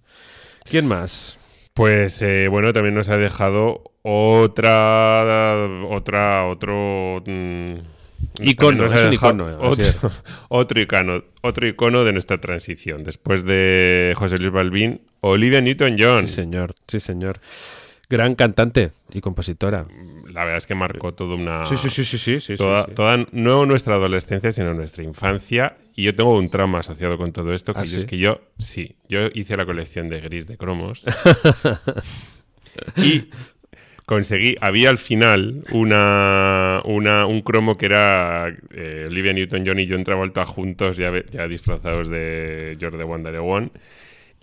¿Quién 0.63 0.87
más? 0.87 1.41
Pues 1.75 2.23
eh, 2.23 2.47
bueno, 2.47 2.73
también 2.73 2.95
nos 2.95 3.09
ha 3.09 3.17
dejado 3.17 3.91
otra, 4.03 5.57
otra, 5.91 6.47
otro 6.47 7.21
mm, 7.27 7.79
Icono, 8.41 8.87
es 8.87 8.93
un 9.03 9.11
dejado 9.11 9.13
icono, 9.13 9.59
otro, 10.49 10.81
icono, 10.81 11.25
otro 11.43 11.67
icono 11.69 12.05
de 12.05 12.13
nuestra 12.13 12.39
transición. 12.41 13.03
Después 13.05 13.45
de 13.45 14.15
José 14.17 14.39
Luis 14.39 14.53
Balbín, 14.53 15.01
Olivia 15.21 15.61
Newton-John. 15.61 16.27
Sí, 16.27 16.35
señor, 16.35 16.75
sí, 16.87 17.01
señor. 17.01 17.41
Gran 18.09 18.37
cantante 18.37 18.93
y 19.13 19.21
compositora. 19.21 19.85
La 20.33 20.45
verdad 20.45 20.59
es 20.59 20.67
que 20.69 20.77
marcó 20.77 21.13
toda 21.15 21.35
una 21.35 21.67
Sí, 21.67 21.77
sí, 21.77 21.91
sí, 21.91 22.05
sí, 22.05 22.19
sí, 22.19 22.39
sí, 22.41 22.55
toda, 22.57 22.83
sí, 22.83 22.89
sí. 22.91 22.95
toda- 22.95 23.27
no 23.33 23.67
nuestra 23.67 23.97
adolescencia, 23.97 24.53
sino 24.53 24.75
nuestra 24.75 25.03
infancia. 25.03 25.77
Y 25.97 26.05
yo 26.05 26.15
tengo 26.15 26.37
un 26.37 26.49
trauma 26.49 26.81
asociado 26.81 27.19
con 27.19 27.33
todo 27.33 27.53
esto, 27.53 27.75
que 27.75 27.81
¿Ah, 27.81 27.85
es 27.85 28.05
que 28.05 28.19
yo, 28.19 28.43
sí, 28.59 28.97
yo 29.09 29.27
hice 29.35 29.57
la 29.57 29.67
colección 29.67 30.09
de 30.09 30.21
gris 30.21 30.47
de 30.47 30.57
cromos. 30.57 31.05
y 32.97 33.25
conseguí, 34.07 34.57
había 34.61 34.91
al 34.91 34.99
final 34.99 35.65
una, 35.73 36.81
una- 36.85 37.27
un 37.27 37.43
cromo 37.43 37.77
que 37.77 37.87
era 37.87 38.49
eh, 38.71 39.07
Olivia 39.09 39.33
Newton-John 39.33 39.79
y 39.81 39.89
John 39.89 40.05
Travolta 40.05 40.47
juntos, 40.47 40.97
ya, 40.97 41.13
ya 41.31 41.49
disfrazados 41.49 42.09
de 42.09 42.77
George 42.81 43.03
Wonder 43.05 43.37
One. 43.37 43.71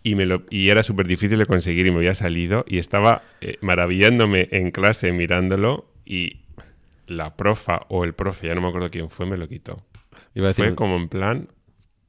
Y, 0.04 0.16
me 0.16 0.26
lo, 0.26 0.44
y 0.50 0.70
era 0.70 0.84
súper 0.84 1.08
difícil 1.08 1.40
de 1.40 1.46
conseguir 1.46 1.88
y 1.88 1.92
me 1.92 1.98
había 1.98 2.16
salido 2.16 2.66
y 2.68 2.78
estaba 2.80 3.24
eh, 3.42 3.58
maravillándome 3.62 4.50
en 4.52 4.72
clase 4.72 5.14
mirándolo 5.14 5.86
y 6.06 6.42
la 7.08 7.36
profa 7.38 7.82
o 7.90 8.04
el 8.04 8.14
profe, 8.14 8.48
ya 8.48 8.56
no 8.56 8.62
me 8.62 8.68
acuerdo 8.70 8.90
quién 8.92 9.10
fue, 9.10 9.26
me 9.26 9.38
lo 9.38 9.48
quitó. 9.48 9.84
Iba 10.36 10.48
a 10.48 10.50
decir, 10.50 10.66
Fue 10.66 10.76
como 10.76 10.98
en 10.98 11.08
plan, 11.10 11.48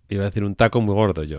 iba 0.08 0.22
a 0.22 0.26
decir 0.26 0.44
un 0.44 0.54
taco 0.54 0.80
muy 0.80 0.94
gordo 0.94 1.22
yo. 1.24 1.38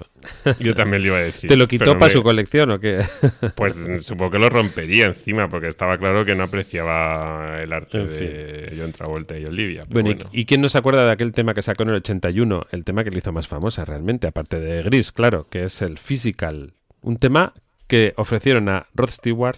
yo 0.59 0.73
también 0.75 1.01
le 1.03 1.09
iba 1.09 1.17
a 1.17 1.21
decir. 1.21 1.49
¿Te 1.49 1.55
lo 1.55 1.67
quitó 1.67 1.93
para 1.99 2.07
me- 2.07 2.13
su 2.13 2.23
colección 2.23 2.71
o 2.71 2.79
qué? 2.79 3.01
Pues 3.55 3.79
supongo 4.01 4.31
que 4.31 4.39
lo 4.39 4.49
rompería 4.49 5.05
encima, 5.07 5.47
porque 5.49 5.67
estaba 5.67 5.97
claro 5.97 6.25
que 6.25 6.35
no 6.35 6.43
apreciaba 6.43 7.61
el 7.61 7.71
arte 7.73 7.99
En 8.01 8.07
de 8.09 8.75
John 8.79 8.91
Travolta 8.91 9.37
y 9.37 9.45
Olivia. 9.45 9.83
pero 9.83 9.93
Bueno, 9.93 10.09
y- 10.11 10.13
bueno. 10.15 10.29
¿y, 10.33 10.45
quién 10.45 10.61
no 10.61 10.69
se 10.69 10.77
acuerda 10.77 11.05
de 11.05 11.11
aquel 11.11 11.33
tema 11.33 11.53
que 11.53 11.61
sacó 11.61 11.83
en 11.83 11.89
el 11.89 11.95
81? 11.95 12.65
El 12.71 12.83
tema 12.83 13.03
que 13.03 13.11
le 13.11 13.19
hizo 13.19 13.31
más 13.31 13.47
famosa 13.47 13.85
realmente, 13.85 14.27
aparte 14.27 14.59
de 14.59 14.83
Gris, 14.83 15.11
claro, 15.11 15.47
que 15.49 15.63
es 15.65 15.81
el 15.81 15.97
Physical. 15.97 16.73
Un 17.01 17.17
tema 17.17 17.53
que 17.87 18.13
ofrecieron 18.17 18.67
a 18.69 18.87
Rod 18.95 19.09
Stewart, 19.11 19.57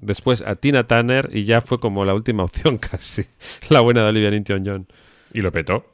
después 0.00 0.42
a 0.42 0.56
Tina 0.56 0.86
Turner 0.86 1.28
y 1.32 1.44
ya 1.44 1.60
fue 1.60 1.78
como 1.78 2.04
la 2.04 2.14
última 2.14 2.42
opción 2.44 2.78
casi. 2.78 3.26
La 3.68 3.80
buena 3.80 4.02
de 4.02 4.08
Olivia 4.08 4.30
Newton-John. 4.30 4.86
Y 5.34 5.40
lo 5.40 5.52
petó. 5.52 5.84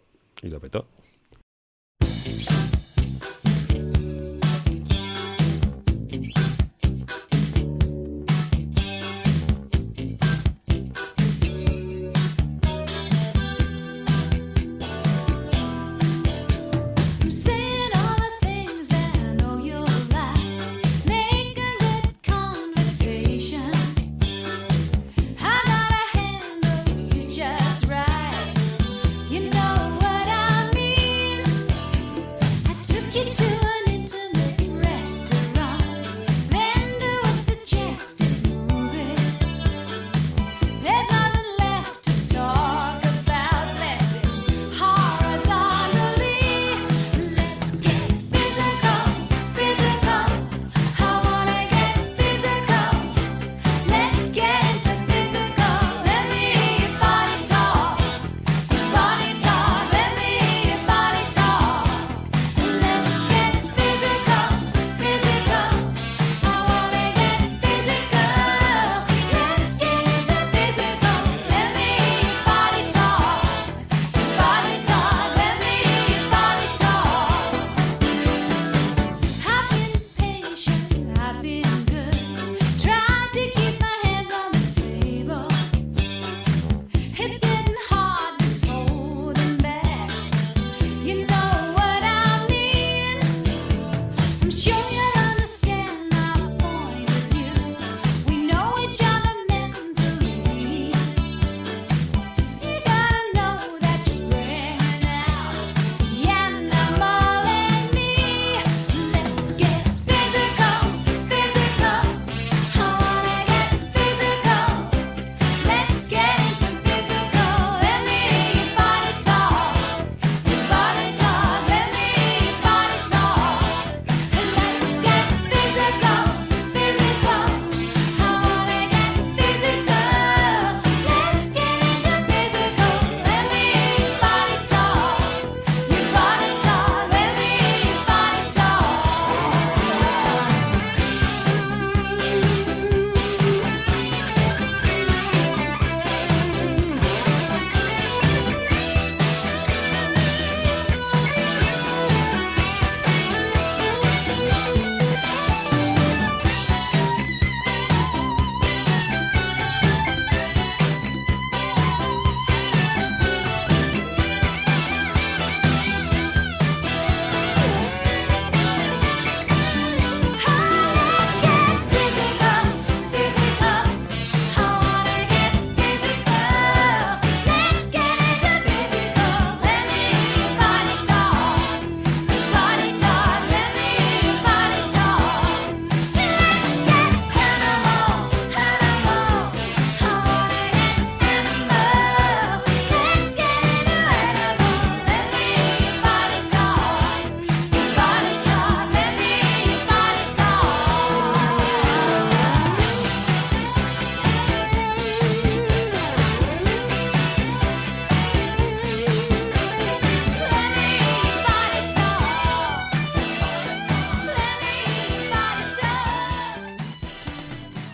Y 0.43 0.49
lo 0.49 0.61
petó. 0.61 0.89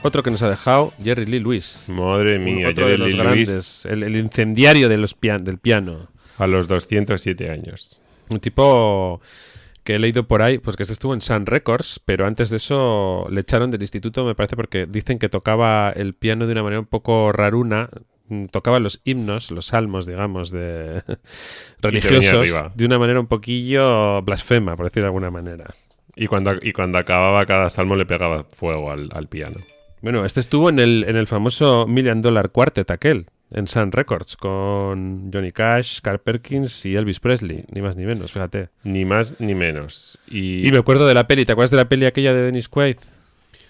Otro 0.09 0.23
que 0.23 0.31
nos 0.31 0.42
ha 0.42 0.51
dejado, 0.51 0.92
Jerry 1.03 1.27
Lee 1.27 1.40
Lewis. 1.40 1.87
Madre 1.88 2.38
mía, 2.38 2.68
otro 2.71 2.87
Jerry 2.87 2.92
de 2.92 2.99
los 2.99 3.09
Lee 3.12 3.16
Lewis 3.18 3.49
grandes, 3.49 3.87
el, 3.87 4.03
el 4.03 4.16
incendiario 4.16 4.88
de 4.88 4.99
los 4.99 5.14
pian- 5.18 5.44
del 5.44 5.59
piano. 5.59 6.09
a 6.38 6.47
los 6.47 6.68
207 6.68 7.51
años. 7.51 8.01
Un 8.29 8.40
tipo 8.40 9.21
que 9.85 9.94
he 9.94 9.99
leído 9.99 10.29
por 10.29 10.42
ahí, 10.42 10.59
pues 10.59 10.77
que 10.77 10.83
este 10.83 10.92
estuvo 10.92 11.14
en 11.14 11.21
Sun 11.23 11.47
Records, 11.47 11.99
pero 12.05 12.27
antes 12.27 12.51
de 12.51 12.57
eso 12.59 13.27
le 13.31 13.40
echaron 13.40 13.71
del 13.71 13.81
instituto, 13.81 14.25
me 14.25 14.35
parece, 14.35 14.55
porque 14.55 14.85
dicen 14.87 15.18
que 15.18 15.29
tocaba 15.31 15.90
el 15.90 16.12
piano 16.14 16.47
de 16.47 16.53
una 16.53 16.62
manera 16.62 16.81
un 16.81 16.87
poco 16.87 17.33
raruna. 17.33 17.88
mm, 18.29 18.47
Tocaba 18.47 18.81
los 18.81 19.01
himnos, 19.05 19.51
los 19.51 19.66
salmos, 19.66 20.05
digamos, 20.05 20.51
de 20.51 21.03
religiosos, 21.81 22.77
de 22.77 22.85
una 22.85 22.99
manera 22.99 23.21
un 23.21 23.27
poquillo 23.29 24.21
blasfema, 24.23 24.77
por 24.77 24.87
decirlo 24.87 25.05
de 25.07 25.09
alguna 25.09 25.31
manera. 25.31 25.75
Y 26.16 26.27
cuando, 26.27 26.53
y 26.61 26.73
cuando 26.73 26.99
acababa 26.99 27.47
cada 27.47 27.71
salmo 27.71 27.94
le 27.97 28.05
pegaba 28.05 28.44
fuego 28.51 28.90
al, 28.90 29.09
al 29.12 29.29
piano. 29.29 29.59
Bueno, 30.01 30.25
este 30.25 30.41
estuvo 30.41 30.69
en 30.69 30.79
el, 30.79 31.05
en 31.09 31.17
el 31.17 31.27
famoso 31.27 31.87
Million 31.87 32.23
Dollar 32.23 32.51
Quartet 32.51 32.91
aquel, 32.91 33.27
en 33.51 33.67
Sun 33.67 33.93
Records, 33.93 34.37
con 34.37 35.31
Johnny 35.33 35.51
Cash, 35.51 36.01
Carl 36.03 36.21
Perkins 36.21 36.87
y 36.87 36.95
Elvis 36.95 37.21
Presley, 37.21 37.65
ni 37.73 37.81
más 37.81 37.97
ni 37.97 38.05
menos, 38.05 38.33
fíjate. 38.33 38.69
Ni 38.85 39.05
más 39.05 39.35
ni 39.41 39.55
menos. 39.55 40.19
Y, 40.29 40.67
Y 40.67 40.71
me 40.71 40.79
acuerdo 40.79 41.07
de 41.07 41.15
la 41.15 41.27
peli, 41.27 41.45
¿te 41.45 41.53
acuerdas 41.53 41.71
de 41.71 41.79
la 41.79 41.89
peli 41.89 42.07
aquella 42.07 42.33
de 42.33 42.43
Dennis 42.43 42.69
Quaid? 42.69 42.99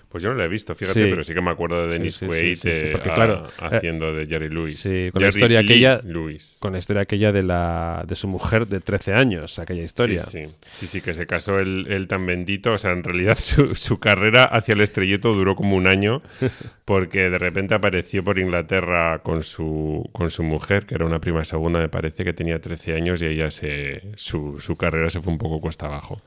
Pues 0.08 0.24
yo 0.24 0.30
no 0.30 0.36
lo 0.36 0.42
he 0.44 0.48
visto, 0.48 0.74
fíjate, 0.74 1.04
Sí. 1.04 1.10
pero 1.10 1.22
sí 1.22 1.34
que 1.34 1.40
me 1.42 1.50
acuerdo 1.50 1.86
de 1.86 1.92
Dennis 1.92 2.16
sí, 2.16 2.26
Quaid 2.26 2.58
eh, 2.64 2.88
porque 2.92 3.10
a- 3.10 3.14
claro, 3.14 3.46
haciendo 3.58 4.14
de 4.14 4.26
Jerry 4.26 4.48
Lewis. 4.48 4.78
sí, 4.80 5.10
con 5.12 5.20
la 5.22 5.28
historia 5.28 5.60
Lee 5.62 5.66
aquella- 5.66 6.00
Lewis. 6.02 6.56
Con 6.60 6.72
la 6.72 6.78
historia 6.78 7.02
aquella 7.02 7.30
de 7.32 7.42
la 7.42 8.04
de 8.06 8.14
su 8.14 8.26
mujer 8.28 8.66
de 8.66 8.80
13 8.80 9.12
años, 9.12 9.58
aquella 9.58 9.82
historia. 9.82 10.20
Sí, 10.20 10.46
sí, 10.46 10.54
sí, 10.72 10.86
sí, 10.86 11.00
que 11.02 11.12
se 11.14 11.26
casó 11.26 11.58
él, 11.58 11.86
él 11.90 12.08
tan 12.08 12.24
bendito. 12.26 12.72
O 12.72 12.78
sea, 12.78 12.92
en 12.92 13.04
realidad 13.04 13.36
su, 13.38 13.74
su 13.74 13.98
carrera 13.98 14.44
hacia 14.44 14.72
el 14.74 14.80
estrellato 14.80 15.34
duró 15.34 15.54
como 15.56 15.76
un 15.76 15.86
año 15.86 16.22
porque 16.86 17.28
de 17.28 17.38
repente 17.38 17.74
apareció 17.74 18.24
por 18.24 18.38
Inglaterra 18.38 19.20
con 19.22 19.42
su, 19.42 20.08
con 20.12 20.30
su 20.30 20.42
mujer, 20.42 20.86
que 20.86 20.94
era 20.94 21.04
una 21.04 21.20
prima 21.20 21.44
segunda, 21.44 21.80
me 21.80 21.88
parece, 21.90 22.24
que 22.24 22.32
tenía 22.32 22.60
13 22.60 22.94
años 22.94 23.20
y 23.20 23.26
ella 23.26 23.50
se, 23.50 24.02
su, 24.16 24.58
su 24.60 24.76
carrera 24.76 25.10
se 25.10 25.20
fue 25.20 25.32
un 25.32 25.38
poco 25.38 25.60
cuesta 25.60 25.84
abajo. 25.86 26.22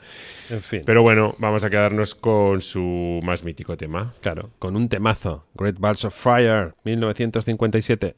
En 0.52 0.62
fin. 0.62 0.82
Pero 0.86 1.02
bueno, 1.02 1.34
vamos 1.38 1.64
a 1.64 1.70
quedarnos 1.70 2.14
con 2.14 2.60
su 2.60 3.22
más 3.24 3.44
mítico 3.46 3.78
tema. 3.78 4.14
claro, 4.22 4.52
con 4.60 4.76
un 4.76 4.90
temazo, 4.90 5.46
Great 5.54 5.80
Balls 5.80 6.04
of 6.04 6.14
Fire, 6.14 6.74
1957. 6.84 8.16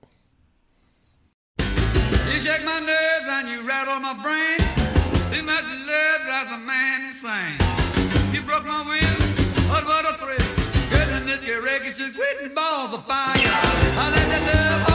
You 2.33 2.39
shake 2.39 2.65
my 2.65 2.79
nerves 2.79 3.27
and 3.29 3.47
you 3.47 3.67
rattle 3.67 3.99
my 3.99 4.15
brain. 4.23 4.57
Too 5.31 5.43
much 5.43 5.63
love 5.85 6.21
drives 6.25 6.51
a 6.51 6.57
man 6.57 7.09
insane. 7.09 7.57
You 8.33 8.41
broke 8.41 8.65
my 8.65 8.81
will, 8.81 9.19
but 9.69 9.85
what 9.85 10.05
a 10.05 10.17
thrill. 10.17 10.39
Goodness, 10.89 11.47
your 11.47 11.61
records 11.61 11.99
just 11.99 12.15
quitting 12.15 12.55
balls 12.55 12.95
of 12.95 13.05
fire. 13.05 13.35
I 13.35 14.09
let 14.09 14.27
you 14.27 14.47
love 14.47 14.92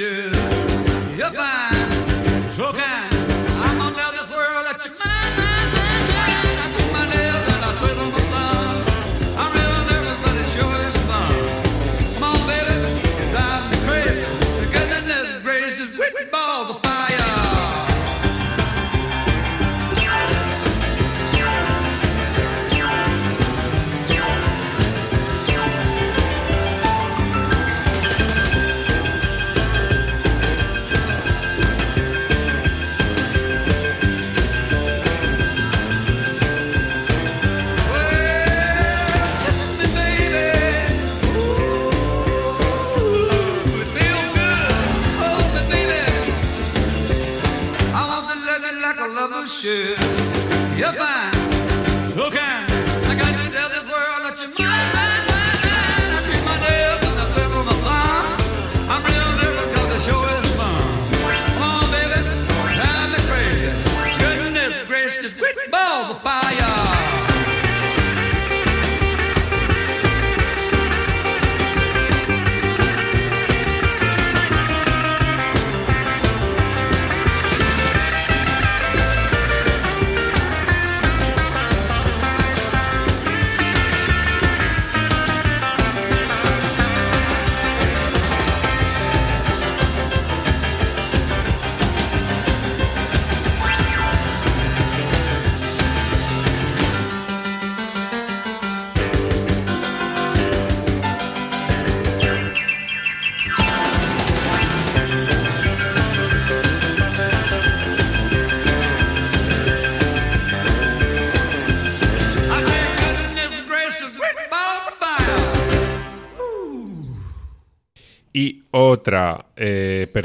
should. 0.00 0.34
You're 1.18 1.30
fine. 1.30 1.59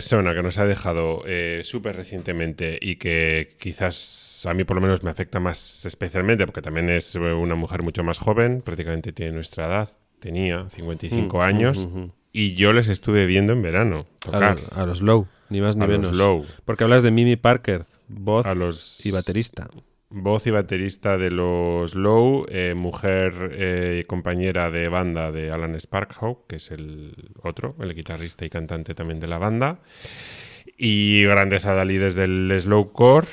Persona 0.09 0.33
que 0.35 0.43
nos 0.43 0.57
ha 0.59 0.65
dejado 0.65 1.23
eh, 1.25 1.61
súper 1.63 1.95
recientemente 1.95 2.77
y 2.81 2.97
que 2.97 3.49
quizás 3.59 4.45
a 4.47 4.53
mí 4.53 4.63
por 4.63 4.75
lo 4.75 4.81
menos 4.81 5.03
me 5.03 5.09
afecta 5.09 5.39
más 5.39 5.85
especialmente 5.85 6.45
porque 6.45 6.61
también 6.61 6.89
es 6.89 7.15
eh, 7.15 7.19
una 7.19 7.55
mujer 7.55 7.81
mucho 7.81 8.03
más 8.03 8.19
joven, 8.19 8.61
prácticamente 8.61 9.11
tiene 9.13 9.31
nuestra 9.31 9.65
edad, 9.65 9.89
tenía 10.19 10.69
55 10.69 11.37
Mm, 11.37 11.41
años 11.41 11.87
mm, 11.87 11.89
mm, 11.97 12.03
mm. 12.03 12.11
y 12.33 12.53
yo 12.53 12.71
les 12.73 12.87
estuve 12.87 13.25
viendo 13.25 13.53
en 13.53 13.61
verano 13.63 14.05
A, 14.27 14.31
tocar 14.31 14.59
los- 14.59 14.71
a 14.71 14.85
los 14.85 15.01
Low, 15.01 15.27
ni 15.49 15.59
más 15.61 15.75
ni 15.75 15.83
A 15.83 15.87
los 15.87 15.99
menos. 15.99 16.15
Low. 16.15 16.45
Porque 16.65 16.83
hablas 16.83 17.01
de 17.03 17.11
Mimi 17.11 17.35
Parker, 17.35 17.85
voz 18.07 18.45
A 18.45 18.53
los- 18.53 19.03
y 19.05 19.11
baterista. 19.11 19.69
Voz 20.09 20.47
y 20.47 20.51
baterista 20.51 21.17
de 21.17 21.31
los 21.31 21.95
Low, 21.95 22.45
eh, 22.49 22.73
mujer 22.75 23.51
eh, 23.53 23.99
y 24.01 24.03
compañera 24.05 24.71
de 24.71 24.87
banda 24.87 25.31
de 25.31 25.51
Alan 25.51 25.79
Sparkhawk, 25.79 26.47
que 26.47 26.57
es 26.57 26.71
el 26.71 27.13
otro, 27.41 27.75
el 27.79 27.93
guitarrista 27.93 28.45
y 28.45 28.49
cantante 28.49 28.95
también 28.95 29.19
de 29.19 29.27
la 29.27 29.37
banda, 29.37 29.79
y 30.77 31.23
grandes 31.23 31.65
adalides 31.65 32.15
del 32.15 32.55
slowcore, 32.59 33.27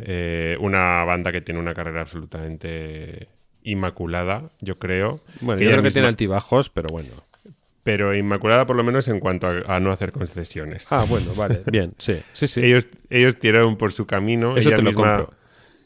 eh, 0.00 0.56
una 0.60 1.04
banda 1.04 1.32
que 1.32 1.40
tiene 1.40 1.60
una 1.60 1.74
carrera 1.74 2.02
absolutamente 2.02 3.28
inmaculada, 3.62 4.50
yo 4.60 4.78
creo. 4.78 5.20
Bueno, 5.40 5.58
que 5.58 5.64
yo 5.64 5.70
creo 5.72 5.82
que 5.82 5.90
tiene 5.90 6.08
altibajos, 6.08 6.70
pero 6.70 6.88
bueno. 6.90 7.10
Pero 7.82 8.14
inmaculada 8.14 8.66
por 8.66 8.76
lo 8.76 8.84
menos 8.84 9.08
en 9.08 9.20
cuanto 9.20 9.46
a, 9.46 9.76
a 9.76 9.80
no 9.80 9.90
hacer 9.90 10.10
concesiones. 10.12 10.90
Ah, 10.90 11.04
bueno, 11.08 11.32
vale, 11.34 11.62
bien, 11.70 11.92
sí, 11.98 12.22
sí, 12.32 12.46
sí. 12.46 12.64
Ellos, 12.64 12.88
ellos 13.10 13.38
tiraron 13.38 13.76
por 13.76 13.92
su 13.92 14.06
camino. 14.06 14.56
Eso 14.56 14.68
ella 14.68 14.76
te 14.76 14.82
lo 14.82 14.94
compro. 14.94 15.34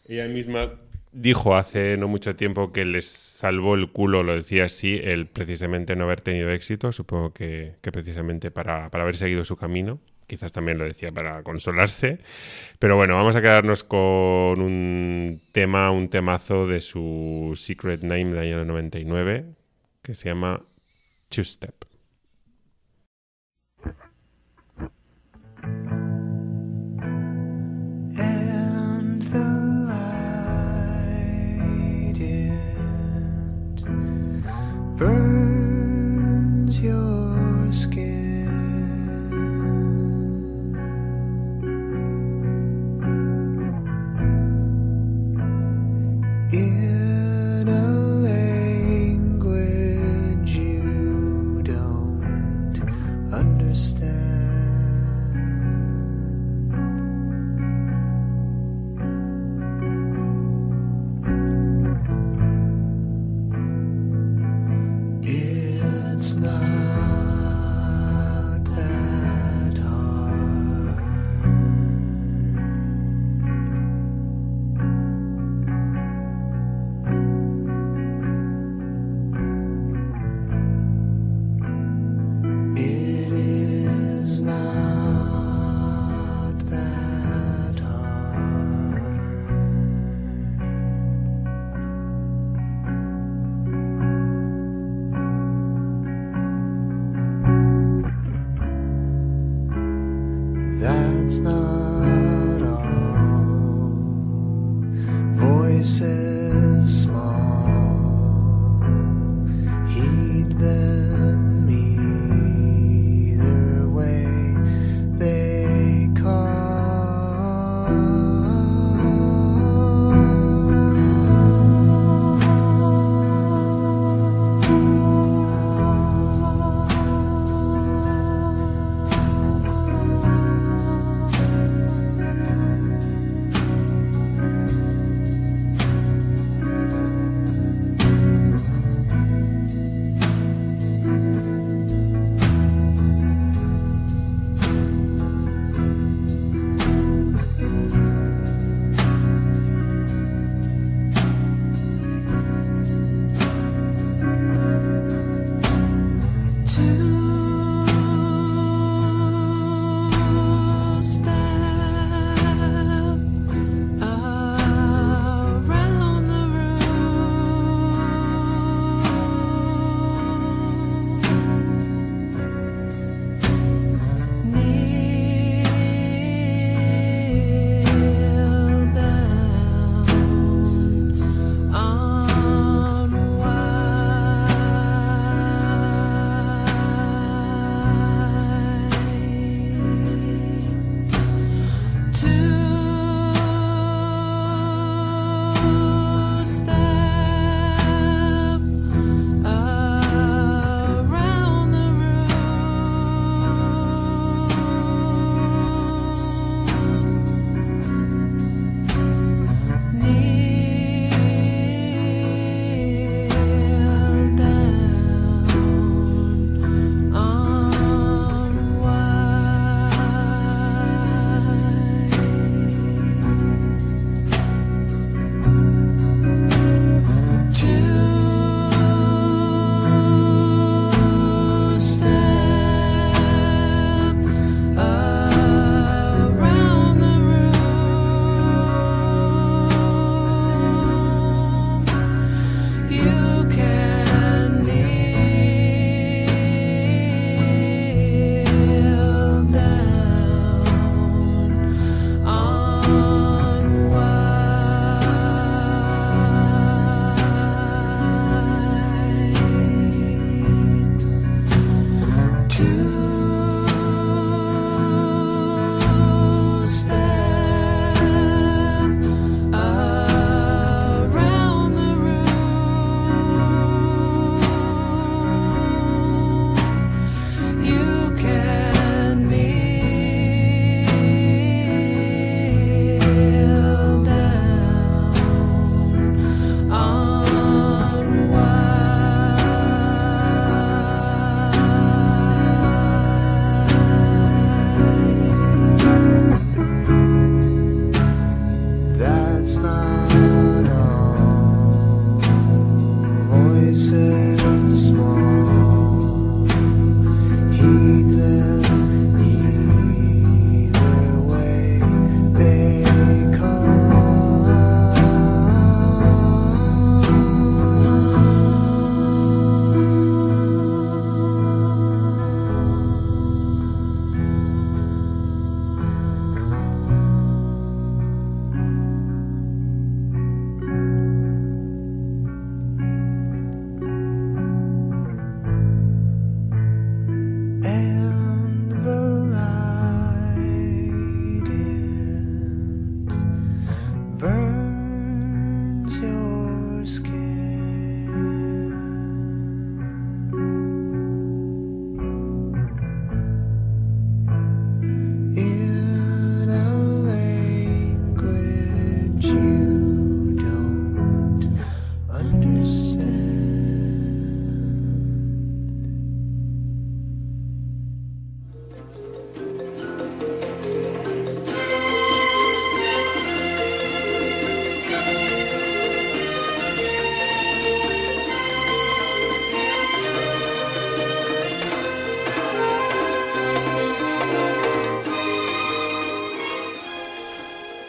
Ella 0.08 0.26
misma 0.26 0.72
dijo 1.12 1.54
hace 1.54 1.96
no 1.96 2.08
mucho 2.08 2.36
tiempo 2.36 2.72
que 2.72 2.84
les 2.84 3.06
salvó 3.06 3.74
el 3.74 3.90
culo, 3.92 4.22
lo 4.22 4.34
decía 4.34 4.64
así, 4.64 5.00
el 5.02 5.26
precisamente 5.26 5.96
no 5.96 6.04
haber 6.04 6.20
tenido 6.20 6.50
éxito. 6.50 6.92
Supongo 6.92 7.32
que, 7.32 7.74
precisamente 7.82 8.50
para, 8.50 8.90
para 8.90 9.04
haber 9.04 9.16
seguido 9.16 9.44
su 9.44 9.56
camino. 9.56 10.00
quizás 10.26 10.52
también 10.52 10.78
lo 10.78 10.84
decía 10.84 11.12
para 11.12 11.42
consolarse. 11.42 12.18
Pero 12.78 12.96
bueno, 12.96 13.14
vamos 13.14 13.36
a 13.36 13.42
quedarnos 13.42 13.84
con 13.84 14.60
un 14.60 15.42
tema, 15.52 15.90
un 15.90 16.08
temazo 16.10 16.66
de 16.66 16.80
su 16.80 17.52
Secret 17.56 18.02
Name 18.02 18.26
del 18.26 18.38
año 18.38 18.64
99, 18.64 19.46
que 20.02 20.14
se 20.14 20.28
llama 20.28 20.64
Two 21.28 21.44
Step. 21.44 21.87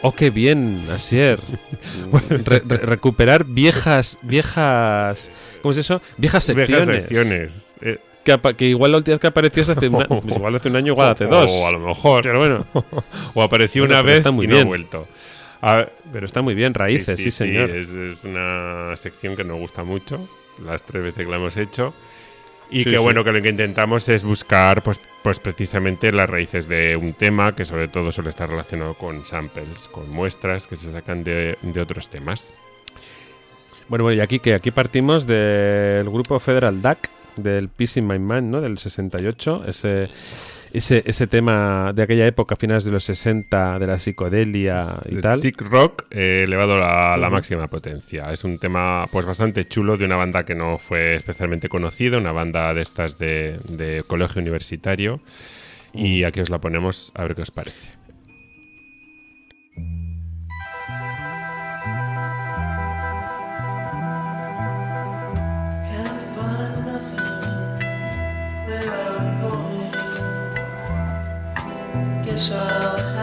Oh, 0.02 0.12
qué 0.12 0.30
bien, 0.30 0.86
Asier. 0.90 1.38
Re- 2.30 2.62
re- 2.66 2.76
recuperar 2.78 3.44
viejas, 3.44 4.18
viejas, 4.22 5.30
¿cómo 5.62 5.72
es 5.72 5.78
eso? 5.78 6.00
Viejas 6.16 6.44
secciones. 6.44 6.86
Viejas 6.86 7.02
secciones. 7.02 7.74
Eh, 7.82 7.98
Que, 8.56 8.66
igual 8.66 8.92
la 8.92 8.98
última 8.98 9.14
vez 9.14 9.20
que 9.20 9.26
apareció 9.26 9.62
es 9.62 9.68
hace 9.68 9.90
pues 9.90 10.08
igual 10.36 10.54
hace 10.54 10.68
un 10.68 10.76
año, 10.76 10.92
igual 10.92 11.10
hace 11.12 11.26
dos. 11.26 11.50
O 11.50 11.66
a 11.66 11.72
lo 11.72 11.80
mejor. 11.80 12.22
Pero 12.22 12.38
bueno, 12.38 12.66
O 13.34 13.42
apareció 13.42 13.82
Bueno, 13.82 13.94
una 13.94 14.02
vez 14.02 14.16
está 14.18 14.30
muy 14.30 14.46
y 14.46 14.48
no 14.48 14.58
ha 14.58 14.64
vuelto. 14.64 15.06
A- 15.62 15.86
pero 16.12 16.24
está 16.26 16.40
muy 16.42 16.54
bien, 16.54 16.72
raíces, 16.74 17.18
sí, 17.18 17.30
señor. 17.30 17.70
es, 17.70 17.90
es 17.90 18.24
una 18.24 18.96
sección 18.96 19.36
que 19.36 19.44
nos 19.44 19.58
gusta 19.58 19.84
mucho, 19.84 20.26
las 20.64 20.82
tres 20.84 21.02
veces 21.02 21.24
que 21.24 21.30
la 21.30 21.36
hemos 21.36 21.56
hecho. 21.58 21.92
Y 22.70 22.84
Sí, 22.84 22.90
que 22.90 22.98
sí. 22.98 23.02
bueno, 23.02 23.24
que 23.24 23.32
lo 23.32 23.42
que 23.42 23.48
intentamos 23.48 24.08
es 24.08 24.22
buscar 24.22 24.82
pues, 24.82 25.00
pues 25.22 25.38
precisamente 25.40 26.12
las 26.12 26.30
raíces 26.30 26.68
de 26.68 26.96
un 26.96 27.14
tema 27.14 27.54
que 27.54 27.64
sobre 27.64 27.88
todo 27.88 28.12
suele 28.12 28.30
estar 28.30 28.48
relacionado 28.48 28.94
con 28.94 29.24
samples, 29.26 29.88
con 29.90 30.08
muestras 30.10 30.66
que 30.66 30.76
se 30.76 30.92
sacan 30.92 31.24
de, 31.24 31.58
de 31.62 31.80
otros 31.80 32.08
temas. 32.08 32.54
Bueno, 33.88 34.04
bueno, 34.04 34.18
y 34.18 34.20
aquí 34.20 34.38
que 34.38 34.54
aquí 34.54 34.70
partimos 34.70 35.26
del 35.26 36.08
grupo 36.08 36.38
Federal 36.38 36.80
DAC, 36.80 37.10
del 37.36 37.68
Peace 37.68 37.98
in 37.98 38.06
My 38.06 38.18
Mind, 38.20 38.50
¿no? 38.50 38.60
Del 38.60 38.78
68, 38.78 39.64
ese, 39.66 40.08
ese, 40.72 41.02
ese 41.06 41.26
tema 41.26 41.92
de 41.94 42.02
aquella 42.02 42.26
época, 42.26 42.56
finales 42.56 42.84
de 42.84 42.90
los 42.90 43.04
60, 43.04 43.78
de 43.78 43.86
la 43.86 43.98
psicodelia 43.98 44.86
y 45.08 45.16
El 45.16 45.22
tal. 45.22 45.40
Sick 45.40 45.60
Rock 45.60 46.04
eh, 46.10 46.42
elevado 46.44 46.82
a 46.82 47.16
la 47.16 47.30
máxima 47.30 47.66
potencia. 47.68 48.32
Es 48.32 48.44
un 48.44 48.58
tema 48.58 49.06
pues 49.10 49.26
bastante 49.26 49.66
chulo 49.66 49.96
de 49.96 50.04
una 50.04 50.16
banda 50.16 50.44
que 50.44 50.54
no 50.54 50.78
fue 50.78 51.14
especialmente 51.14 51.68
conocida, 51.68 52.18
una 52.18 52.32
banda 52.32 52.72
de 52.74 52.82
estas 52.82 53.18
de, 53.18 53.58
de 53.68 54.04
colegio 54.06 54.40
universitario. 54.40 55.20
Y 55.92 56.24
aquí 56.24 56.40
os 56.40 56.50
la 56.50 56.60
ponemos 56.60 57.12
a 57.14 57.22
ver 57.24 57.34
qué 57.34 57.42
os 57.42 57.50
parece. 57.50 57.99
so 72.40 73.19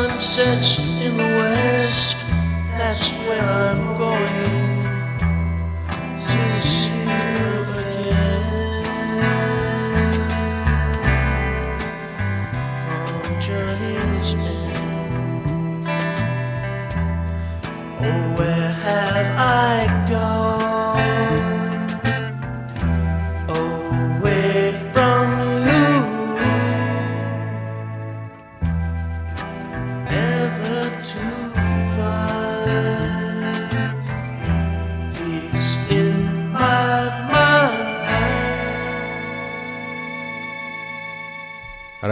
Sun 0.00 0.18
sets 0.18 0.78
in 0.78 1.14
the 1.18 1.22
west, 1.22 2.16
that's 2.78 3.10
where 3.26 3.42
I'm 3.42 3.99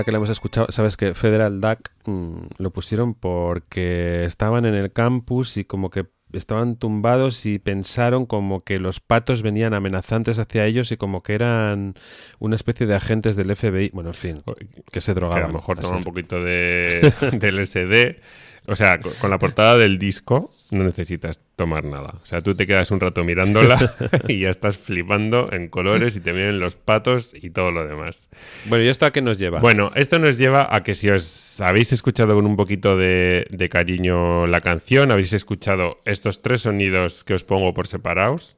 que 0.09 0.13
lo 0.13 0.17
hemos 0.17 0.31
escuchado, 0.31 0.69
sabes 0.71 0.97
que 0.97 1.13
Federal 1.13 1.61
DAC 1.61 1.93
mm, 2.07 2.39
lo 2.57 2.71
pusieron 2.71 3.13
porque 3.13 4.25
estaban 4.25 4.65
en 4.65 4.75
el 4.75 4.91
campus 4.91 5.59
y 5.59 5.67
como 5.67 5.91
que 5.91 6.07
estaban 6.33 6.77
tumbados 6.77 7.45
y 7.45 7.59
pensaron 7.59 8.25
como 8.25 8.65
que 8.65 8.79
los 8.79 9.01
patos 9.01 9.43
venían 9.43 9.75
amenazantes 9.75 10.39
hacia 10.39 10.65
ellos 10.65 10.93
y 10.93 10.97
como 10.97 11.23
que 11.23 11.35
eran 11.35 11.95
una 12.39 12.55
especie 12.55 12.87
de 12.87 12.95
agentes 12.95 13.37
del 13.37 13.55
FBI. 13.55 13.91
Bueno, 13.93 14.09
en 14.11 14.15
fin, 14.15 14.43
que 14.91 15.03
se 15.03 15.13
Que 15.13 15.21
drogaban. 15.21 15.45
a 15.45 15.49
lo 15.49 15.53
mejor 15.53 15.79
así. 15.79 15.89
toma 15.89 15.99
un 15.99 16.05
poquito 16.05 16.43
de, 16.43 17.13
del 17.39 17.67
SD. 17.67 18.21
O 18.69 18.77
sea, 18.77 19.01
co- 19.01 19.11
con 19.21 19.31
la 19.31 19.39
portada 19.39 19.77
del 19.77 19.99
disco 19.99 20.53
no 20.71 20.85
necesitas 20.85 21.41
tomar 21.57 21.85
nada. 21.85 22.15
O 22.23 22.27
sea, 22.27 22.43
tú 22.43 22.55
te 22.55 22.67
quedas 22.67 22.91
un 22.91 23.01
rato 23.01 23.25
mirándola 23.25 23.79
y 24.29 24.41
ya 24.41 24.51
estás 24.51 24.77
flipando 24.77 25.51
en 25.53 25.69
colores 25.69 26.15
y 26.17 26.21
te 26.21 26.33
vienen 26.33 26.61
los 26.61 26.77
patos 26.77 27.33
y 27.35 27.49
todo 27.51 27.71
lo 27.73 27.87
demás. 27.87 28.29
Bueno, 28.67 28.85
¿y 28.85 28.89
esto 28.89 29.07
a 29.07 29.11
qué 29.11 29.23
nos 29.23 29.39
lleva? 29.39 29.61
Bueno, 29.61 29.91
esto 29.95 30.19
nos 30.19 30.37
lleva 30.37 30.69
a 30.71 30.83
que 30.83 30.95
si 30.95 31.09
os 31.09 31.61
habéis 31.63 31.93
escuchado 31.93 32.35
con 32.35 32.45
un 32.47 32.57
poquito 32.57 32.97
de, 32.99 33.47
de 33.51 33.69
cariño 33.71 34.47
la 34.47 34.61
canción, 34.61 35.11
habéis 35.11 35.33
escuchado 35.33 35.99
estos 36.05 36.43
tres 36.43 36.63
sonidos 36.63 37.25
que 37.25 37.33
os 37.35 37.45
pongo 37.45 37.73
por 37.73 37.87
separados. 37.87 38.57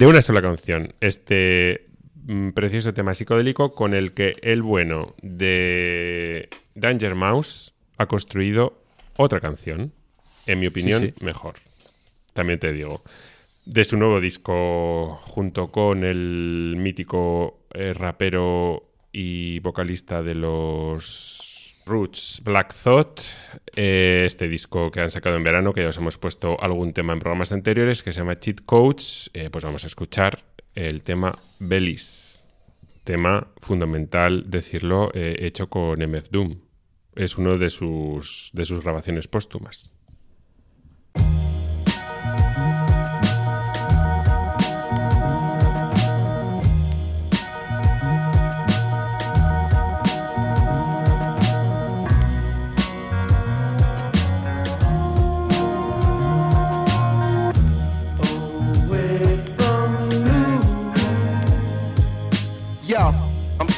De 0.00 0.06
una 0.06 0.22
sola 0.22 0.40
canción, 0.40 0.94
este 1.02 1.88
mm, 2.24 2.52
precioso 2.52 2.94
tema 2.94 3.12
psicodélico 3.12 3.74
con 3.74 3.92
el 3.92 4.14
que 4.14 4.34
el 4.40 4.62
bueno 4.62 5.14
de 5.20 6.48
Danger 6.74 7.14
Mouse 7.14 7.74
ha 7.98 8.06
construido 8.06 8.82
otra 9.18 9.40
canción. 9.40 9.92
En 10.46 10.58
mi 10.58 10.68
opinión, 10.68 11.02
sí. 11.02 11.14
mejor. 11.20 11.56
También 12.32 12.58
te 12.58 12.72
digo. 12.72 13.02
De 13.66 13.84
su 13.84 13.98
nuevo 13.98 14.22
disco, 14.22 15.20
junto 15.24 15.70
con 15.70 16.02
el 16.02 16.76
mítico 16.78 17.66
eh, 17.74 17.92
rapero 17.92 18.88
y 19.12 19.58
vocalista 19.58 20.22
de 20.22 20.34
los 20.34 21.49
Roots, 21.86 22.40
Black 22.44 22.74
Thought, 22.74 23.20
eh, 23.74 24.24
este 24.26 24.48
disco 24.48 24.90
que 24.90 25.00
han 25.00 25.10
sacado 25.10 25.36
en 25.36 25.44
verano, 25.44 25.72
que 25.72 25.82
ya 25.82 25.88
os 25.88 25.96
hemos 25.96 26.18
puesto 26.18 26.60
algún 26.60 26.92
tema 26.92 27.12
en 27.12 27.18
programas 27.18 27.52
anteriores, 27.52 28.02
que 28.02 28.12
se 28.12 28.20
llama 28.20 28.38
Cheat 28.38 28.60
Codes, 28.64 29.30
eh, 29.34 29.50
pues 29.50 29.64
vamos 29.64 29.84
a 29.84 29.86
escuchar 29.86 30.44
el 30.74 31.02
tema 31.02 31.38
Belis. 31.58 32.44
Tema 33.04 33.48
fundamental, 33.60 34.44
decirlo, 34.48 35.10
eh, 35.14 35.36
hecho 35.40 35.68
con 35.68 36.00
MF 36.02 36.28
Doom. 36.30 36.60
Es 37.16 37.38
uno 37.38 37.58
de 37.58 37.70
sus, 37.70 38.50
de 38.52 38.64
sus 38.64 38.82
grabaciones 38.82 39.26
póstumas. 39.26 39.92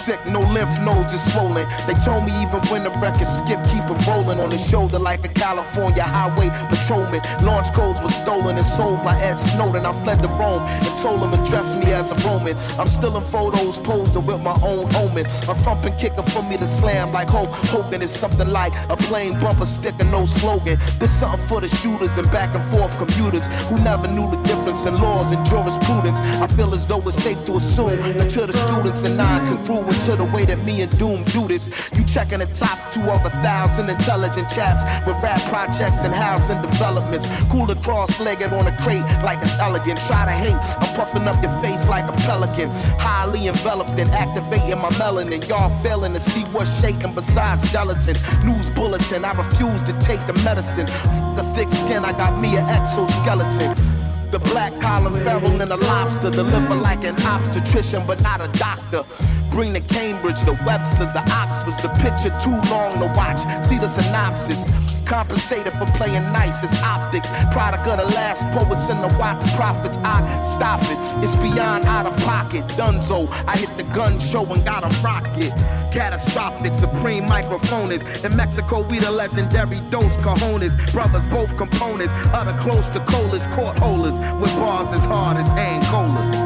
Sick, 0.03 0.19
no 0.27 0.41
lymph 0.41 0.75
nodes 0.83 1.13
is 1.13 1.23
swollen. 1.31 1.67
They 1.87 1.95
told 1.95 2.27
me 2.27 2.33
even 2.43 2.61
when 2.71 2.83
the 2.83 2.91
record 2.99 3.27
skip, 3.27 3.61
keep 3.71 3.85
it 3.87 4.07
rolling 4.07 4.41
on 4.41 4.51
his 4.51 4.65
shoulder 4.69 4.99
like 4.99 5.25
a 5.25 5.29
California 5.29 6.03
highway 6.03 6.51
patrolman. 6.69 7.23
Launch 7.47 7.73
codes 7.73 8.01
were 8.03 8.09
stolen 8.09 8.57
and 8.57 8.67
sold 8.67 9.03
by 9.05 9.15
Ed 9.23 9.37
Snowden. 9.37 9.87
I 9.87 9.93
fled 10.03 10.19
to 10.23 10.29
Rome 10.41 10.63
and 10.87 10.95
told 10.99 11.23
him 11.23 11.33
address 11.39 11.75
me 11.77 11.93
as 11.93 12.11
a 12.11 12.17
Roman. 12.27 12.57
I'm 12.81 12.89
still 12.89 13.17
in 13.17 13.23
photos 13.23 13.79
posing 13.79 14.27
with 14.27 14.43
my 14.43 14.59
own 14.63 14.93
omen. 14.97 15.27
A 15.47 15.55
thumping 15.63 15.95
kicker 15.97 16.25
for 16.35 16.43
me 16.43 16.57
to 16.57 16.67
slam 16.67 17.13
like 17.13 17.29
Hulk 17.29 17.51
Hogan 17.71 18.03
is 18.03 18.11
something 18.11 18.49
like 18.49 18.73
a 18.91 18.97
plain 18.97 19.39
bumper 19.41 19.67
sticker, 19.67 20.05
no 20.05 20.27
slogan. 20.27 20.79
This 20.99 21.13
something 21.13 21.47
for 21.47 21.61
the 21.61 21.69
shooters 21.69 22.17
and 22.19 22.29
back 22.33 22.55
and 22.57 22.65
forth 22.73 22.99
commuters 22.99 23.47
who 23.69 23.79
never 23.79 24.09
knew 24.09 24.29
the 24.31 24.41
difference 24.43 24.85
in 24.85 24.95
laws 25.01 25.31
and 25.31 25.47
jurisprudence. 25.47 26.19
I 26.43 26.49
feel 26.57 26.75
as 26.75 26.87
though 26.87 27.03
it's 27.07 27.23
safe 27.23 27.45
to 27.45 27.57
assume 27.57 27.99
to 28.35 28.47
the 28.47 28.57
students 28.67 29.05
and 29.05 29.17
non-congruent 29.17 29.92
to 30.07 30.17
the 30.17 30.25
way 30.35 30.45
that 30.45 30.63
me 30.65 30.83
and 30.83 30.93
Doom 30.99 31.25
do 31.25 31.49
this. 31.49 31.69
You 31.95 32.05
checking 32.05 32.41
the 32.41 32.47
top 32.47 32.79
two 32.93 33.03
of 33.09 33.25
a 33.25 33.31
thousand 33.41 33.89
intelligent 33.89 34.49
chaps 34.51 34.85
with 35.07 35.17
rap 35.23 35.41
projects 35.49 36.05
and 36.05 36.13
housing 36.15 36.61
developments. 36.61 37.27
Cool 37.51 37.63
Cooler 37.63 37.81
cross-legged 37.81 38.53
on 38.53 38.67
a 38.67 38.77
crate 38.79 39.05
like 39.23 39.39
it's 39.41 39.57
elegant. 39.59 40.01
Try 40.01 40.25
to 40.25 40.33
hate, 40.33 40.59
I'm 40.83 40.97
puffing 40.97 41.29
up 41.29 41.41
your 41.43 41.53
face 41.63 41.87
like 41.87 42.09
a 42.09 42.17
pelican. 42.27 42.69
Highly 42.99 43.47
enveloped 43.47 44.01
and 44.01 44.11
activating 44.11 44.79
my 44.81 44.91
melanin. 44.99 45.47
Y'all 45.49 45.71
failing 45.83 46.13
to 46.15 46.21
see 46.21 46.43
what's 46.51 46.81
shaking 46.81 47.15
besides 47.15 47.71
gelatin. 47.71 48.17
News 48.45 48.69
bulletin, 48.71 49.25
I 49.25 49.33
refuse 49.33 49.83
to 49.85 49.93
take 50.03 50.27
the 50.27 50.33
medicine. 50.43 50.89
F- 50.89 51.37
the 51.37 51.45
thick 51.55 51.71
skin, 51.71 52.05
I 52.05 52.13
got 52.13 52.41
me 52.41 52.57
an 52.57 52.69
exoskeleton. 52.69 53.77
The 54.33 54.41
black 54.41 54.73
collar 54.81 55.17
feral 55.21 55.61
and 55.63 55.71
a 55.71 55.77
lobster. 55.77 56.31
Deliver 56.31 56.75
like 56.75 57.05
an 57.05 57.15
obstetrician, 57.23 58.03
but 58.09 58.21
not 58.23 58.41
a 58.41 58.49
doctor. 58.59 59.05
Bring 59.53 59.75
the 59.75 59.81
Cambridge, 59.81 60.41
the 60.41 60.57
Websters, 60.65 61.13
the 61.13 61.23
Oxfords. 61.31 61.77
The 61.83 61.91
picture 62.01 62.33
too 62.41 62.57
long 62.71 62.99
to 63.01 63.07
watch. 63.15 63.41
See 63.63 63.79
the 63.79 63.87
synopsis. 63.87 64.65
Compensated 65.05 65.75
for 65.75 65.85
playing 65.93 66.25
nice 66.33 66.65
as 66.65 66.75
optics. 66.79 67.29
Product 67.53 67.87
of 67.87 67.99
the 67.99 68.15
last 68.15 68.49
poets 68.57 68.89
and 68.89 69.05
the 69.05 69.13
Watts 69.19 69.45
prophets. 69.55 69.99
I 69.99 70.43
stop 70.43 70.81
it. 70.85 70.97
It's 71.23 71.37
beyond 71.37 71.85
out 71.85 72.07
of 72.07 72.17
pocket. 72.25 72.65
Dunzo. 72.79 73.29
I 73.47 73.59
hit 73.59 73.77
the 73.77 73.85
gun 73.93 74.19
show 74.19 74.45
and 74.47 74.65
got 74.65 74.85
a 74.85 75.03
rocket. 75.03 75.53
Catastrophic, 75.93 76.75
supreme 76.75 77.25
microphonist. 77.25 78.25
In 78.25 78.35
Mexico, 78.35 78.81
we 78.89 79.01
the 79.01 79.11
legendary 79.11 79.81
Dos 79.91 80.17
Cajones. 80.19 80.75
Brothers, 80.93 81.27
both 81.27 81.55
components. 81.59 82.15
other 82.33 82.57
close 82.63 82.89
to 82.89 83.01
colas, 83.01 83.47
court 83.49 83.77
holders. 83.77 84.17
With 84.41 84.55
bars 84.57 84.89
as 84.95 85.05
hard 85.05 85.37
as 85.37 85.51
Angolas. 85.53 86.42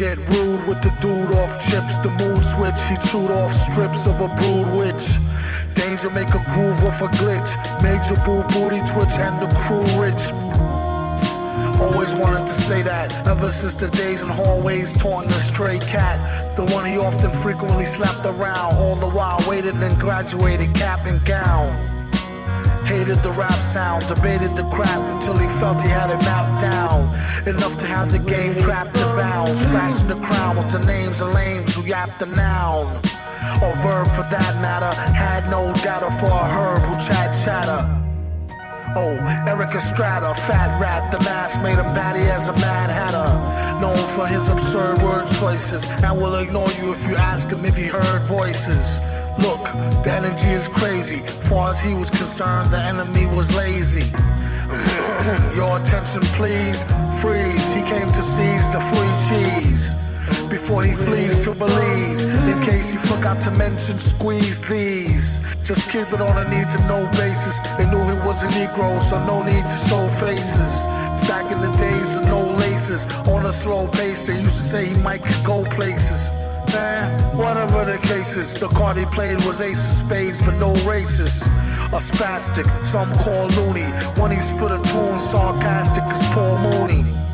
Get 0.00 0.16
rude 0.30 0.66
with 0.66 0.80
the 0.80 0.88
dude 1.02 1.30
off 1.36 1.52
chips. 1.68 1.98
The 1.98 2.08
mood 2.08 2.42
switch, 2.42 2.80
he 2.88 2.96
chewed 3.08 3.30
off 3.30 3.52
strips 3.52 4.06
of 4.06 4.18
a 4.22 4.28
brood 4.36 4.74
witch. 4.74 5.06
Danger 5.74 6.08
make 6.08 6.28
a 6.28 6.42
groove 6.54 6.82
off 6.84 7.02
a 7.02 7.08
glitch. 7.20 7.52
Major 7.82 8.16
boo 8.24 8.42
booty 8.48 8.80
twitch 8.90 9.14
and 9.20 9.36
the 9.42 9.48
crew 9.60 9.84
rich. 10.00 10.22
Always 11.82 12.14
wanted 12.14 12.46
to 12.46 12.54
say 12.62 12.80
that 12.80 13.12
ever 13.26 13.50
since 13.50 13.74
the 13.74 13.88
days 13.88 14.22
in 14.22 14.28
hallways 14.28 14.94
taunting 14.94 15.32
a 15.32 15.38
stray 15.38 15.78
cat. 15.80 16.56
The 16.56 16.64
one 16.64 16.86
he 16.86 16.96
often 16.96 17.30
frequently 17.30 17.84
slapped 17.84 18.24
around, 18.24 18.76
all 18.76 18.96
the 18.96 19.10
while 19.10 19.44
waited 19.46 19.74
and 19.74 20.00
graduated 20.00 20.74
cap 20.74 21.04
and 21.04 21.22
gown. 21.26 21.99
Hated 22.90 23.22
the 23.22 23.30
rap 23.30 23.60
sound, 23.62 24.08
debated 24.08 24.56
the 24.56 24.64
crap 24.64 24.98
until 25.14 25.38
he 25.38 25.46
felt 25.60 25.80
he 25.80 25.88
had 25.88 26.10
it 26.10 26.18
mapped 26.24 26.60
down. 26.60 27.06
Enough 27.46 27.78
to 27.78 27.86
have 27.86 28.10
the 28.10 28.18
game 28.18 28.56
trapped 28.56 28.96
and 28.96 29.16
bound. 29.16 29.56
Scratching 29.56 30.08
the 30.08 30.16
crown 30.26 30.56
with 30.56 30.72
the 30.72 30.80
names 30.80 31.20
of 31.20 31.32
lames 31.32 31.72
who 31.72 31.82
yapped 31.82 32.18
the 32.18 32.26
noun. 32.26 32.88
Or 33.62 33.72
verb 33.86 34.10
for 34.10 34.26
that 34.34 34.58
matter. 34.60 34.92
Had 35.12 35.48
no 35.48 35.72
data 35.84 36.10
for 36.18 36.34
a 36.34 36.48
herb 36.50 36.82
who 36.82 36.94
chat 37.06 37.30
chatter. 37.44 37.80
Oh, 38.96 39.14
Eric 39.46 39.72
Estrada, 39.72 40.34
fat 40.34 40.80
rat, 40.80 41.12
the 41.12 41.20
mask 41.20 41.62
made 41.62 41.78
him 41.78 41.94
batty 41.94 42.22
as 42.22 42.48
a 42.48 42.52
mad 42.54 42.90
hatter. 42.90 43.80
Known 43.80 44.04
for 44.08 44.26
his 44.26 44.48
absurd 44.48 45.00
word 45.00 45.28
choices, 45.38 45.84
and 45.84 46.20
will 46.20 46.34
ignore 46.34 46.72
you 46.72 46.90
if 46.90 47.06
you 47.06 47.14
ask 47.14 47.46
him 47.46 47.64
if 47.64 47.76
he 47.76 47.84
heard 47.84 48.22
voices. 48.22 49.00
Look, 49.40 49.64
the 50.04 50.12
energy 50.12 50.50
is 50.50 50.68
crazy. 50.68 51.20
Far 51.48 51.70
as 51.70 51.80
he 51.80 51.94
was 51.94 52.10
concerned, 52.10 52.70
the 52.70 52.78
enemy 52.78 53.26
was 53.26 53.54
lazy. 53.54 54.04
Your 55.56 55.80
attention, 55.80 56.22
please. 56.38 56.84
Freeze. 57.20 57.72
He 57.72 57.82
came 57.82 58.12
to 58.12 58.22
seize 58.22 58.66
the 58.70 58.80
free 58.90 59.14
cheese. 59.28 59.94
Before 60.48 60.82
he 60.84 60.92
flees 60.92 61.38
to 61.44 61.54
Belize, 61.54 62.24
in 62.24 62.60
case 62.60 62.90
he 62.90 62.96
forgot 62.96 63.40
to 63.42 63.50
mention, 63.50 63.98
squeeze 63.98 64.60
these. 64.60 65.40
Just 65.62 65.88
keep 65.90 66.12
it 66.12 66.20
on 66.20 66.36
a 66.38 66.48
need 66.48 66.68
to 66.70 66.78
know 66.88 67.08
basis. 67.12 67.58
They 67.78 67.86
knew 67.86 68.02
he 68.02 68.18
was 68.26 68.42
a 68.42 68.48
Negro, 68.48 69.00
so 69.00 69.24
no 69.26 69.42
need 69.42 69.62
to 69.62 69.76
show 69.88 70.06
faces. 70.24 70.72
Back 71.28 71.50
in 71.50 71.60
the 71.60 71.74
days 71.76 72.16
of 72.16 72.24
no 72.24 72.42
laces, 72.56 73.06
on 73.28 73.46
a 73.46 73.52
slow 73.52 73.88
pace, 73.88 74.26
they 74.26 74.40
used 74.40 74.56
to 74.56 74.62
say 74.62 74.86
he 74.86 74.94
might 74.94 75.22
go 75.44 75.64
places. 75.64 76.30
Man, 76.72 77.36
whatever 77.36 77.84
the 77.84 77.98
cases, 77.98 78.54
the 78.54 78.68
card 78.68 78.96
he 78.96 79.04
played 79.06 79.44
was 79.44 79.60
ace 79.60 79.78
of 79.78 80.06
spades, 80.06 80.40
but 80.40 80.54
no 80.58 80.72
races. 80.88 81.42
A 81.42 82.00
spastic, 82.00 82.68
some 82.82 83.10
call 83.18 83.48
loony. 83.48 83.90
When 84.20 84.30
he 84.30 84.40
spit 84.40 84.70
a 84.70 84.80
tune, 84.84 85.20
sarcastic 85.20 86.04
as 86.04 86.22
Paul 86.34 86.58
Mooney. 86.58 87.29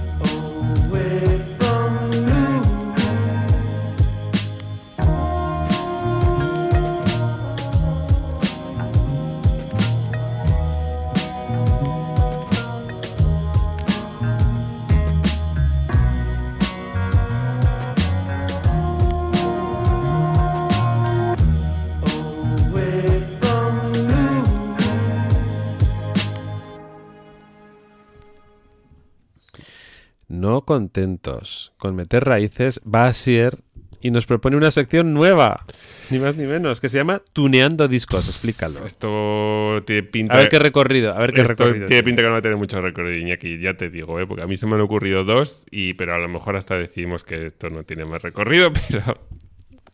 Contentos 30.67 31.73
con 31.79 31.97
meter 31.97 32.25
raíces, 32.25 32.83
Basier 32.85 33.63
y 34.01 34.11
nos 34.11 34.27
propone 34.27 34.57
una 34.57 34.71
sección 34.71 35.15
nueva, 35.15 35.65
ni 36.11 36.19
más 36.19 36.37
ni 36.37 36.47
menos, 36.47 36.81
que 36.81 36.89
se 36.89 36.99
llama 36.99 37.23
Tuneando 37.33 37.89
Discos. 37.89 38.29
Explícalo. 38.29 38.85
Esto 38.87 39.83
tiene 39.87 40.03
pinta. 40.05 40.35
A 40.35 40.37
ver 40.39 40.49
qué 40.49 40.59
recorrido, 40.59 41.13
a 41.13 41.19
ver 41.19 41.33
qué 41.33 41.41
Esto 41.41 41.55
recorrido. 41.55 41.87
tiene 41.87 42.03
pinta 42.03 42.23
que 42.23 42.27
no 42.27 42.33
va 42.33 42.39
a 42.39 42.43
tener 42.43 42.57
mucho 42.57 42.81
recorrido, 42.81 43.19
Iñaki, 43.19 43.59
ya 43.59 43.75
te 43.75 43.91
digo, 43.91 44.21
¿eh? 44.21 44.27
porque 44.27 44.43
a 44.43 44.47
mí 44.47 44.57
se 44.57 44.67
me 44.67 44.75
han 44.75 44.81
ocurrido 44.83 45.25
dos, 45.25 45.65
y, 45.71 45.95
pero 45.95 46.15
a 46.15 46.19
lo 46.19 46.29
mejor 46.29 46.57
hasta 46.57 46.79
decidimos 46.79 47.25
que 47.25 47.47
esto 47.47 47.71
no 47.71 47.85
tiene 47.85 48.05
más 48.05 48.23
recorrido, 48.23 48.73
pero 48.89 49.19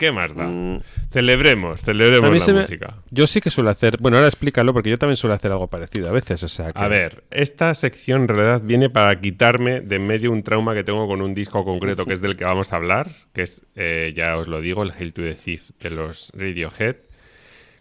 ¿qué 0.02 0.10
más 0.12 0.34
da? 0.34 0.44
Mm. 0.48 0.80
Celebremos, 1.10 1.82
A 1.82 1.86
celebremos 1.86 2.30
mí 2.30 2.38
la 2.40 2.44
se 2.44 2.52
me- 2.52 2.60
música. 2.62 2.96
Yo 3.10 3.26
sí 3.28 3.40
que 3.40 3.50
suelo 3.50 3.70
hacer. 3.70 3.98
Bueno, 4.00 4.16
ahora 4.16 4.26
explícalo, 4.28 4.72
porque 4.72 4.90
yo 4.90 4.96
también 4.98 5.16
suelo 5.16 5.34
hacer 5.34 5.52
algo 5.52 5.68
parecido 5.68 6.08
a 6.08 6.12
veces. 6.12 6.42
O 6.42 6.48
sea, 6.48 6.72
que- 6.72 6.78
A 6.80 6.88
ver, 6.88 7.22
esta 7.30 7.72
sección 7.74 8.22
en 8.22 8.28
realidad 8.28 8.62
viene 8.64 8.90
para 8.90 9.20
quitarme 9.20 9.80
de 9.80 9.96
en 9.96 10.06
medio 10.08 10.32
un 10.32 10.42
trauma 10.42 10.74
que 10.74 10.82
tengo 10.82 11.06
con 11.06 11.22
un 11.22 11.34
disco 11.34 11.64
concreto 11.64 12.04
que 12.04 12.14
es 12.14 12.20
del 12.20 12.36
que 12.36 12.44
vamos 12.44 12.72
a 12.72 12.76
hablar, 12.76 13.10
que 13.32 13.42
es, 13.42 13.62
eh, 13.76 14.12
ya 14.16 14.36
os 14.36 14.48
lo 14.48 14.60
digo, 14.60 14.82
el 14.82 14.90
Hail 14.90 15.12
to 15.14 15.22
the 15.22 15.34
Thief 15.34 15.70
de 15.80 15.90
los 15.90 16.32
Radiohead, 16.34 16.96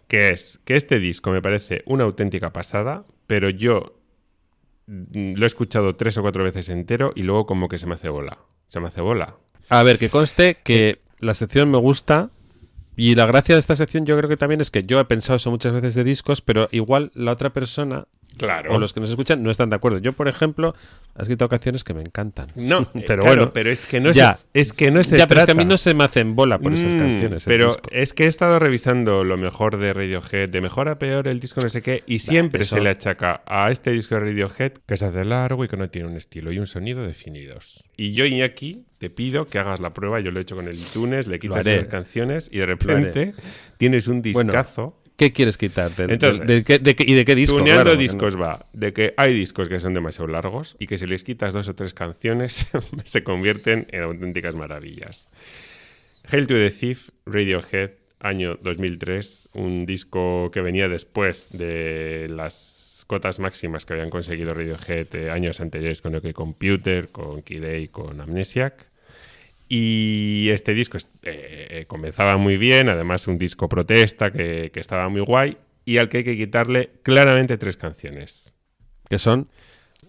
que 0.06 0.28
es 0.30 0.60
que 0.64 0.76
este 0.76 0.98
disco 1.00 1.30
me 1.32 1.42
parece 1.42 1.82
una 1.86 2.04
auténtica 2.04 2.52
pasada, 2.52 3.04
pero 3.26 3.50
yo 3.50 3.98
mm, 4.86 5.32
lo 5.36 5.44
he 5.44 5.46
escuchado 5.46 5.96
tres 5.96 6.16
o 6.18 6.22
cuatro 6.22 6.44
veces 6.44 6.68
entero 6.68 7.12
y 7.14 7.22
luego 7.22 7.46
como 7.46 7.68
que 7.68 7.78
se 7.78 7.86
me 7.86 7.94
hace 7.94 8.08
bola. 8.08 8.38
Se 8.68 8.78
me 8.80 8.88
hace 8.88 9.00
bola. 9.00 9.36
A 9.68 9.82
ver, 9.82 9.98
que 9.98 10.08
conste 10.08 10.58
que 10.62 11.00
la 11.22 11.34
sección 11.34 11.70
me 11.70 11.78
gusta. 11.78 12.30
Y 12.94 13.14
la 13.14 13.24
gracia 13.24 13.54
de 13.54 13.60
esta 13.60 13.74
sección 13.74 14.04
yo 14.04 14.18
creo 14.18 14.28
que 14.28 14.36
también 14.36 14.60
es 14.60 14.70
que 14.70 14.82
yo 14.82 15.00
he 15.00 15.04
pensado 15.06 15.36
eso 15.36 15.50
muchas 15.50 15.72
veces 15.72 15.94
de 15.94 16.04
discos, 16.04 16.42
pero 16.42 16.68
igual 16.72 17.10
la 17.14 17.32
otra 17.32 17.50
persona 17.50 18.06
Claro. 18.36 18.74
o 18.74 18.78
los 18.78 18.92
que 18.92 19.00
nos 19.00 19.10
escuchan 19.10 19.42
no 19.42 19.50
están 19.50 19.70
de 19.70 19.76
acuerdo. 19.76 19.98
Yo, 19.98 20.12
por 20.14 20.26
ejemplo, 20.28 20.74
he 21.18 21.22
escrito 21.22 21.48
canciones 21.48 21.84
que 21.84 21.94
me 21.94 22.00
encantan. 22.02 22.48
No, 22.56 22.80
eh, 22.94 23.04
pero 23.06 23.22
claro, 23.22 23.36
bueno. 23.36 23.52
pero 23.52 23.70
es 23.70 23.84
que 23.86 24.00
no 24.00 24.10
ya. 24.12 24.38
se, 24.52 24.60
es 24.60 24.72
que 24.72 24.90
no 24.90 25.04
se 25.04 25.18
ya, 25.18 25.26
pero 25.26 25.40
es 25.40 25.46
que 25.46 25.52
a 25.52 25.54
mí 25.54 25.60
trata. 25.60 25.68
no 25.68 25.76
se 25.76 25.94
me 25.94 26.04
hacen 26.04 26.34
bola 26.34 26.58
por 26.58 26.72
esas 26.72 26.94
Mm, 26.94 26.98
canciones. 26.98 27.44
Pero 27.44 27.76
es 27.90 28.12
que 28.14 28.24
he 28.24 28.26
estado 28.28 28.58
revisando 28.58 29.24
lo 29.24 29.36
mejor 29.36 29.76
de 29.78 29.92
Radiohead, 29.92 30.48
de 30.48 30.60
mejor 30.60 30.88
a 30.88 30.98
peor 30.98 31.28
el 31.28 31.40
disco 31.40 31.60
no 31.60 31.68
sé 31.68 31.82
qué, 31.82 32.02
y 32.06 32.18
siempre 32.20 32.62
eso- 32.62 32.76
se 32.76 32.82
le 32.82 32.90
achaca 32.90 33.42
a 33.46 33.70
este 33.70 33.90
disco 33.92 34.14
de 34.14 34.20
Radiohead 34.22 34.72
que 34.86 34.96
se 34.96 35.04
hace 35.06 35.24
largo 35.24 35.64
y 35.64 35.68
que 35.68 35.76
no 35.76 35.88
tiene 35.90 36.08
un 36.08 36.16
estilo 36.16 36.52
y 36.52 36.58
un 36.58 36.66
sonido 36.66 37.02
definidos. 37.06 37.84
Y 37.96 38.12
yo, 38.12 38.24
Iñaki, 38.24 38.86
te 38.98 39.10
pido 39.10 39.46
que 39.48 39.58
hagas 39.58 39.80
la 39.80 39.92
prueba, 39.92 40.20
yo 40.20 40.30
lo 40.30 40.38
he 40.38 40.42
hecho 40.42 40.56
con 40.56 40.68
el 40.68 40.78
iTunes, 40.78 41.26
le 41.26 41.38
quitas 41.38 41.66
las 41.66 41.84
canciones 41.86 42.48
y 42.52 42.58
de 42.58 42.66
repente 42.66 43.34
tienes 43.76 44.08
un 44.08 44.22
Bueno, 44.22 44.52
discazo. 44.52 45.01
¿Qué 45.16 45.32
quieres 45.32 45.58
quitar? 45.58 45.94
Del- 45.94 46.10
Entonces, 46.12 46.64
de 46.66 46.96
¿Y 46.98 47.14
de 47.14 47.24
qué 47.24 47.34
disco? 47.34 47.56
Tuneando 47.58 47.84
Claro, 47.84 47.96
discos 47.96 48.40
va 48.40 48.66
de 48.72 48.92
que 48.92 49.14
hay 49.16 49.34
discos 49.34 49.68
que 49.68 49.78
son 49.80 49.94
demasiado 49.94 50.26
largos 50.28 50.76
y 50.78 50.86
que 50.86 50.98
si 50.98 51.06
les 51.06 51.22
quitas 51.24 51.52
dos 51.52 51.68
o 51.68 51.74
tres 51.74 51.94
canciones 51.94 52.66
se 53.04 53.22
convierten 53.22 53.86
en 53.90 54.02
auténticas 54.02 54.54
maravillas. 54.54 55.28
Hail 56.30 56.46
to 56.46 56.54
the 56.54 56.70
Thief, 56.70 57.10
Radiohead, 57.26 57.90
año 58.20 58.56
2003, 58.62 59.50
un 59.54 59.84
disco 59.86 60.50
que 60.52 60.60
venía 60.60 60.88
después 60.88 61.48
de 61.50 62.28
las 62.30 63.04
cotas 63.08 63.40
máximas 63.40 63.84
que 63.84 63.94
habían 63.94 64.10
conseguido 64.10 64.54
Radiohead 64.54 65.14
eh, 65.14 65.30
años 65.30 65.60
anteriores 65.60 66.00
con 66.00 66.14
OK 66.14 66.32
Computer, 66.32 67.08
con 67.08 67.42
Kid 67.42 67.64
A, 67.64 67.90
con 67.90 68.20
Amnesiac. 68.20 68.86
Y 69.74 70.50
este 70.50 70.74
disco 70.74 70.98
eh, 70.98 71.66
eh, 71.70 71.84
comenzaba 71.86 72.36
muy 72.36 72.58
bien, 72.58 72.90
además 72.90 73.26
un 73.26 73.38
disco 73.38 73.70
protesta 73.70 74.30
que, 74.30 74.70
estaba 74.74 75.08
muy 75.08 75.22
guay 75.22 75.56
y 75.86 75.96
al 75.96 76.10
que 76.10 76.18
hay 76.18 76.24
que 76.24 76.36
quitarle 76.36 76.90
claramente 77.02 77.56
tres 77.56 77.78
canciones. 77.78 78.52
Que 79.08 79.16
son 79.16 79.48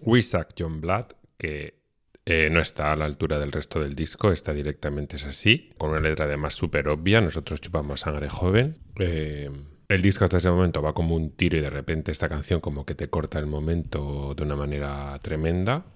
We 0.02 0.20
Suck 0.20 0.48
John 0.58 0.82
Blood, 0.82 1.06
que 1.38 1.78
eh, 2.26 2.50
no 2.52 2.60
está 2.60 2.92
a 2.92 2.94
la 2.94 3.06
altura 3.06 3.38
del 3.38 3.52
resto 3.52 3.80
del 3.80 3.94
disco, 3.94 4.32
está 4.32 4.52
directamente 4.52 5.16
es 5.16 5.24
así, 5.24 5.70
con 5.78 5.92
una 5.92 6.00
letra 6.00 6.26
además 6.26 6.52
súper 6.52 6.86
obvia, 6.88 7.22
nosotros 7.22 7.62
chupamos 7.62 8.00
sangre 8.00 8.28
joven. 8.28 8.76
El 8.98 10.02
disco 10.02 10.24
hasta 10.24 10.36
ese 10.36 10.50
momento 10.50 10.82
va 10.82 10.92
como 10.92 11.16
un 11.16 11.30
tiro 11.30 11.56
y 11.56 11.62
de 11.62 11.70
repente 11.70 12.12
esta 12.12 12.28
canción 12.28 12.60
como 12.60 12.84
que 12.84 12.94
te 12.94 13.08
corta 13.08 13.38
el 13.38 13.46
momento 13.46 14.34
de 14.36 14.42
una 14.42 14.56
manera 14.56 15.18
tremenda. 15.22 15.86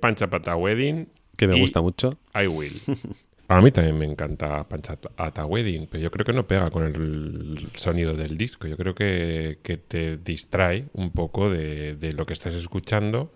Pancha 0.00 0.30
Pata 0.30 0.54
Wedding. 0.54 1.08
Que 1.40 1.46
me 1.46 1.56
y 1.56 1.60
gusta 1.60 1.80
mucho. 1.80 2.18
I 2.34 2.46
Will. 2.46 2.72
A 3.48 3.60
mí 3.60 3.72
también 3.72 3.98
me 3.98 4.04
encanta 4.04 4.68
Panchata 4.68 5.44
Wedding, 5.44 5.88
pero 5.90 6.04
yo 6.04 6.10
creo 6.12 6.24
que 6.24 6.32
no 6.32 6.46
pega 6.46 6.70
con 6.70 6.84
el 6.84 7.66
sonido 7.74 8.14
del 8.14 8.38
disco. 8.38 8.68
Yo 8.68 8.76
creo 8.76 8.94
que, 8.94 9.58
que 9.64 9.76
te 9.76 10.18
distrae 10.18 10.86
un 10.92 11.10
poco 11.10 11.50
de, 11.50 11.96
de 11.96 12.12
lo 12.12 12.26
que 12.26 12.34
estás 12.34 12.54
escuchando 12.54 13.32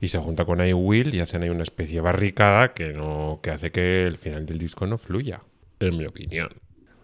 y 0.00 0.08
se 0.08 0.18
junta 0.18 0.44
con 0.44 0.64
I 0.64 0.74
Will 0.74 1.12
y 1.12 1.18
hacen 1.18 1.42
ahí 1.42 1.48
una 1.48 1.64
especie 1.64 1.96
de 1.96 2.02
barricada 2.02 2.72
que, 2.72 2.92
no, 2.92 3.40
que 3.42 3.50
hace 3.50 3.72
que 3.72 4.06
el 4.06 4.16
final 4.18 4.46
del 4.46 4.58
disco 4.58 4.86
no 4.86 4.96
fluya, 4.96 5.42
en 5.80 5.96
mi 5.96 6.06
opinión. 6.06 6.50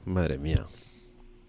Madre 0.04 0.38
mía. 0.38 0.64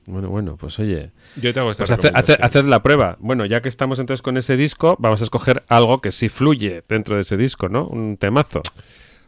Bueno, 0.08 0.30
bueno, 0.30 0.56
pues 0.58 0.78
oye. 0.80 1.12
Yo 1.36 1.53
te 1.53 1.60
hago 1.60 1.72
esta 1.72 1.84
Pues 1.86 1.91
hace- 1.91 2.08
hace- 2.10 2.34
recomendación. 2.34 2.39
haced 2.45 2.66
la 2.70 2.84
prueba. 2.84 3.18
Bueno, 3.20 3.45
ya 3.45 3.62
que 3.62 3.70
estamos 3.70 3.97
entonces 3.99 4.22
con 4.22 4.38
ese 4.38 4.56
disco, 4.56 4.95
vamos 4.99 5.22
a 5.22 5.24
escoger 5.24 5.64
algo 5.68 5.99
que 6.01 6.12
sí 6.12 6.30
fluye 6.30 6.84
dentro 6.88 7.16
de 7.16 7.22
ese 7.24 7.38
disco, 7.38 7.70
¿no? 7.70 7.88
Un 7.88 8.18
temazo. 8.18 8.62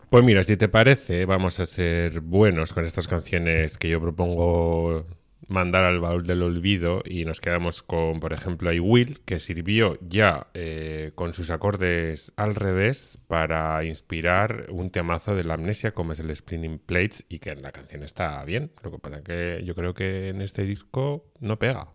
Pues 0.10 0.24
mira, 0.24 0.44
si 0.44 0.56
te 0.56 0.70
parece, 0.70 1.26
vamos 1.26 1.60
a 1.60 1.66
ser 1.66 2.22
buenos 2.22 2.74
con 2.74 2.86
estas 2.86 3.08
canciones 3.08 3.78
que 3.78 3.90
yo 3.90 4.00
propongo 4.00 5.06
mandar 5.48 5.84
al 5.84 6.00
baúl 6.00 6.26
del 6.26 6.44
olvido 6.44 7.02
y 7.06 7.26
nos 7.26 7.42
quedamos 7.42 7.84
con, 7.84 8.20
por 8.20 8.34
ejemplo, 8.34 8.72
I 8.72 8.80
Will, 8.80 9.22
que 9.26 9.40
sirvió 9.40 9.98
ya 10.02 10.48
eh, 10.54 11.12
con 11.16 11.34
sus 11.34 11.50
acordes 11.50 12.34
al 12.36 12.56
revés 12.56 13.20
para 13.28 13.84
inspirar 13.86 14.68
un 14.70 14.90
temazo 14.90 15.36
de 15.36 15.44
la 15.44 15.56
amnesia 15.56 15.94
como 15.94 16.12
es 16.12 16.20
el 16.20 16.36
Spinning 16.36 16.80
Plates 16.80 17.26
y 17.30 17.40
que 17.40 17.52
en 17.52 17.62
la 17.62 17.72
canción 17.72 18.04
está 18.04 18.44
bien. 18.44 18.72
Lo 18.84 18.92
que 18.92 19.00
pasa 19.00 19.24
que 19.24 19.62
yo 19.66 19.76
creo 19.76 19.94
que 19.94 20.30
en 20.30 20.42
este 20.42 20.64
disco 20.64 21.32
no 21.40 21.58
pega. 21.60 21.90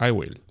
I 0.00 0.10
Will. 0.10 0.42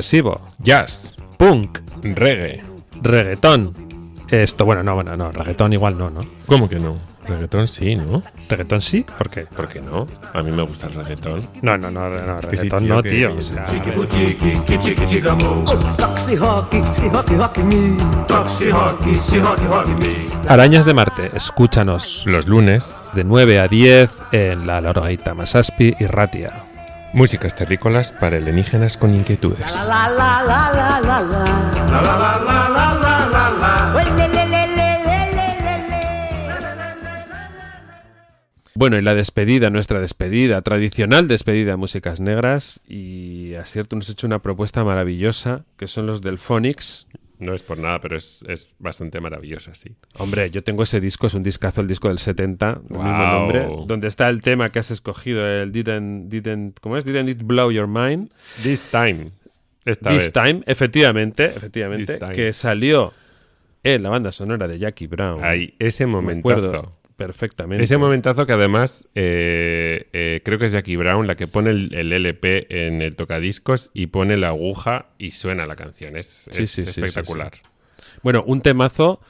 Progresivo, 0.00 0.40
Jazz, 0.60 1.14
punk, 1.38 1.78
Reggae. 2.02 2.62
reggaetón. 3.02 3.74
Esto, 4.30 4.64
bueno, 4.64 4.82
no, 4.82 4.94
bueno, 4.94 5.14
no, 5.16 5.30
reggaetón 5.32 5.72
igual 5.74 5.98
no, 5.98 6.08
¿no? 6.08 6.20
¿Cómo 6.46 6.68
que 6.70 6.76
no? 6.76 6.96
Reggaetón 7.26 7.66
sí, 7.66 7.96
¿no? 7.96 8.20
¿Reggaetón 8.48 8.80
sí? 8.80 9.04
¿Por 9.18 9.28
qué? 9.28 9.42
¿Por 9.44 9.68
qué 9.68 9.80
no? 9.82 10.06
A 10.32 10.42
mí 10.42 10.52
me 10.52 10.62
gusta 10.62 10.86
el 10.86 10.94
reggaetón. 10.94 11.46
No, 11.60 11.76
no, 11.76 11.90
no, 11.90 12.08
no, 12.08 12.40
reggaetón 12.40 12.84
tío, 12.84 12.94
no, 12.94 13.02
tío. 13.02 13.10
que- 13.36 13.36
o 13.36 13.40
sea, 13.40 13.64
Arañas 20.48 20.84
de 20.86 20.94
Marte, 20.94 21.30
escúchanos 21.34 22.22
Los 22.24 22.46
lunes, 22.46 23.08
de 23.14 23.24
9 23.24 23.60
a 23.60 23.68
10 23.68 24.10
en 24.32 24.66
la 24.66 24.80
Lorgaita 24.80 25.34
Masaspi 25.34 25.94
y 25.98 26.06
Ratia. 26.06 26.52
Músicas 27.12 27.54
terrícolas 27.54 28.12
para 28.12 28.36
alienígenas 28.36 28.96
con 28.96 29.14
inquietudes. 29.14 29.72
Bueno, 38.80 38.96
y 38.96 39.02
la 39.02 39.14
despedida, 39.14 39.68
nuestra 39.68 40.00
despedida, 40.00 40.60
tradicional 40.62 41.28
despedida 41.28 41.72
de 41.72 41.76
músicas 41.76 42.18
negras. 42.18 42.80
Y 42.88 43.54
a 43.56 43.66
cierto 43.66 43.94
nos 43.94 44.08
ha 44.08 44.12
hecho 44.12 44.26
una 44.26 44.38
propuesta 44.38 44.84
maravillosa, 44.84 45.64
que 45.76 45.86
son 45.86 46.06
los 46.06 46.22
del 46.22 46.38
Phonics. 46.38 47.06
No 47.40 47.54
es 47.54 47.62
por 47.62 47.78
nada, 47.78 48.00
pero 48.00 48.16
es, 48.16 48.44
es 48.48 48.70
bastante 48.78 49.20
maravillosa, 49.20 49.74
sí. 49.74 49.96
Hombre, 50.18 50.50
yo 50.50 50.62
tengo 50.62 50.82
ese 50.82 51.00
disco, 51.00 51.26
es 51.26 51.34
un 51.34 51.42
discazo, 51.42 51.80
el 51.80 51.86
disco 51.88 52.08
del 52.08 52.18
70, 52.18 52.80
del 52.88 52.98
mismo 52.98 53.26
nombre, 53.26 53.66
donde 53.86 54.08
está 54.08 54.28
el 54.28 54.42
tema 54.42 54.68
que 54.68 54.78
has 54.78 54.90
escogido, 54.90 55.46
el 55.46 55.72
Didn't, 55.72 56.28
didn't, 56.28 56.78
¿cómo 56.80 56.96
es? 56.96 57.04
Didn't 57.04 57.28
It 57.28 57.42
Blow 57.42 57.70
Your 57.70 57.86
Mind. 57.88 58.30
This 58.62 58.82
time. 58.90 59.32
Esta 59.84 60.10
This 60.10 60.30
vez. 60.30 60.32
Time, 60.32 60.62
efectivamente, 60.66 61.46
efectivamente, 61.46 62.18
Time. 62.18 62.32
que 62.32 62.52
salió 62.52 63.12
en 63.82 64.02
la 64.02 64.10
banda 64.10 64.30
sonora 64.30 64.68
de 64.68 64.78
Jackie 64.78 65.06
Brown. 65.06 65.42
Ahí, 65.42 65.74
ese 65.78 66.06
Me 66.06 66.12
momentazo. 66.12 66.99
Perfectamente. 67.20 67.84
Ese 67.84 67.98
momentazo 67.98 68.46
que 68.46 68.54
además 68.54 69.06
eh, 69.14 70.08
eh, 70.14 70.40
creo 70.42 70.58
que 70.58 70.64
es 70.64 70.72
Jackie 70.72 70.96
Brown 70.96 71.26
la 71.26 71.36
que 71.36 71.46
pone 71.46 71.68
el, 71.68 71.94
el 71.94 72.14
LP 72.14 72.66
en 72.86 73.02
el 73.02 73.14
tocadiscos 73.14 73.90
y 73.92 74.06
pone 74.06 74.38
la 74.38 74.48
aguja 74.48 75.08
y 75.18 75.32
suena 75.32 75.66
la 75.66 75.76
canción. 75.76 76.16
Es, 76.16 76.48
Sí, 76.50 76.62
es 76.62 76.70
sí, 76.70 76.86
sí, 76.86 76.92
sí, 76.92 77.00
espectacular. 77.02 77.52
Bueno, 78.22 78.42
un 78.46 78.62
temazo 78.62 79.20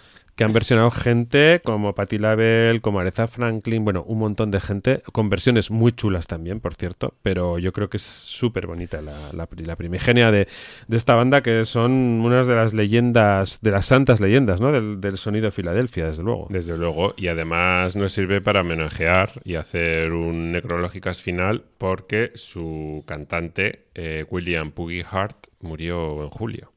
que 0.41 0.45
han 0.45 0.55
versionado 0.55 0.91
gente 0.91 1.61
como 1.63 1.95
Patti 1.95 2.17
LaBelle, 2.17 2.81
como 2.81 2.99
Aretha 2.99 3.27
Franklin, 3.27 3.85
bueno, 3.85 4.05
un 4.05 4.21
montón 4.21 4.51
de 4.51 4.59
gente, 4.59 5.03
con 5.13 5.29
versiones 5.29 5.71
muy 5.71 5.93
chulas 5.93 6.29
también, 6.29 6.61
por 6.61 6.75
cierto, 6.77 7.13
pero 7.21 7.59
yo 7.59 7.75
creo 7.75 7.91
que 7.91 7.99
es 7.99 8.03
súper 8.03 8.67
bonita 8.67 9.03
la, 9.03 9.35
la, 9.35 9.45
pri- 9.45 9.67
la 9.67 9.77
primigenia 9.77 10.31
de, 10.31 10.49
de 10.89 10.97
esta 10.97 11.15
banda, 11.15 11.43
que 11.43 11.67
son 11.67 11.93
unas 11.93 12.47
de 12.47 12.55
las 12.55 12.73
leyendas, 12.73 13.61
de 13.61 13.71
las 13.71 13.85
santas 13.85 14.19
leyendas, 14.19 14.63
¿no? 14.63 14.73
Del, 14.73 15.03
del 15.03 15.19
sonido 15.19 15.45
de 15.45 15.51
Filadelfia, 15.51 16.07
desde 16.07 16.23
luego. 16.23 16.47
Desde 16.49 16.75
luego, 16.79 17.13
y 17.19 17.27
además 17.27 17.95
nos 17.95 18.15
sirve 18.15 18.41
para 18.41 18.63
homenajear 18.63 19.43
y 19.45 19.57
hacer 19.57 20.15
un 20.15 20.53
necrológicas 20.53 21.21
final 21.21 21.65
porque 21.77 22.31
su 22.35 23.05
cantante, 23.07 23.89
eh, 23.95 24.25
William 24.31 24.71
Puggy 24.71 25.03
Hart, 25.03 25.49
murió 25.61 26.23
en 26.25 26.31
julio. 26.31 26.73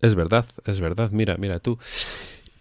Es 0.00 0.14
verdad, 0.14 0.46
es 0.64 0.78
verdad, 0.78 1.10
mira, 1.10 1.36
mira 1.38 1.58
tú. 1.58 1.76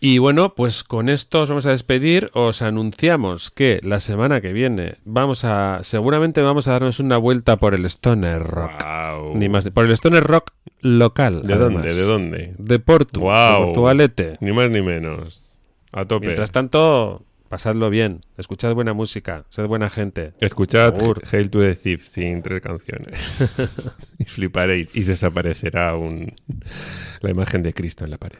Y 0.01 0.17
bueno, 0.17 0.55
pues 0.55 0.85
con 0.85 1.09
esto 1.09 1.41
os 1.41 1.49
vamos 1.49 1.65
a 1.65 1.71
despedir. 1.71 2.29
Os 2.33 2.61
anunciamos 2.61 3.51
que 3.51 3.81
la 3.83 3.99
semana 3.99 4.39
que 4.39 4.53
viene 4.53 4.95
vamos 5.03 5.43
a. 5.43 5.79
Seguramente 5.83 6.41
vamos 6.41 6.67
a 6.67 6.71
darnos 6.73 7.01
una 7.01 7.17
vuelta 7.17 7.57
por 7.57 7.73
el 7.73 7.85
Stoner 7.85 8.41
Rock. 8.41 8.81
Wow. 8.81 9.35
Ni 9.37 9.49
más, 9.49 9.69
por 9.71 9.85
el 9.85 9.91
Stoner 9.91 10.23
Rock 10.23 10.51
local. 10.79 11.41
¿De 11.45 11.53
además. 11.53 11.83
dónde? 11.83 11.93
¿De 11.93 12.01
dónde? 12.03 12.55
De 12.57 12.79
Portu. 12.79 13.19
Guau. 13.19 13.59
De 13.59 13.65
Portugalete. 13.65 14.37
Ni 14.39 14.53
más 14.53 14.69
ni 14.69 14.81
menos. 14.81 15.57
A 15.91 16.05
tope. 16.05 16.27
Mientras 16.27 16.51
tanto, 16.51 17.25
pasadlo 17.49 17.89
bien. 17.89 18.21
Escuchad 18.37 18.73
buena 18.75 18.93
música. 18.93 19.43
Sed 19.49 19.65
buena 19.67 19.89
gente. 19.89 20.31
Escuchad. 20.39 20.93
Hail 21.29 21.49
to 21.49 21.59
the 21.59 21.75
Thief 21.75 22.05
sin 22.05 22.41
tres 22.41 22.61
canciones. 22.61 23.59
y 24.17 24.23
fliparéis. 24.23 24.95
Y 24.95 25.03
desaparecerá 25.03 25.95
un... 25.95 26.35
la 27.19 27.31
imagen 27.31 27.63
de 27.63 27.73
Cristo 27.73 28.05
en 28.05 28.11
la 28.11 28.17
pared. 28.17 28.39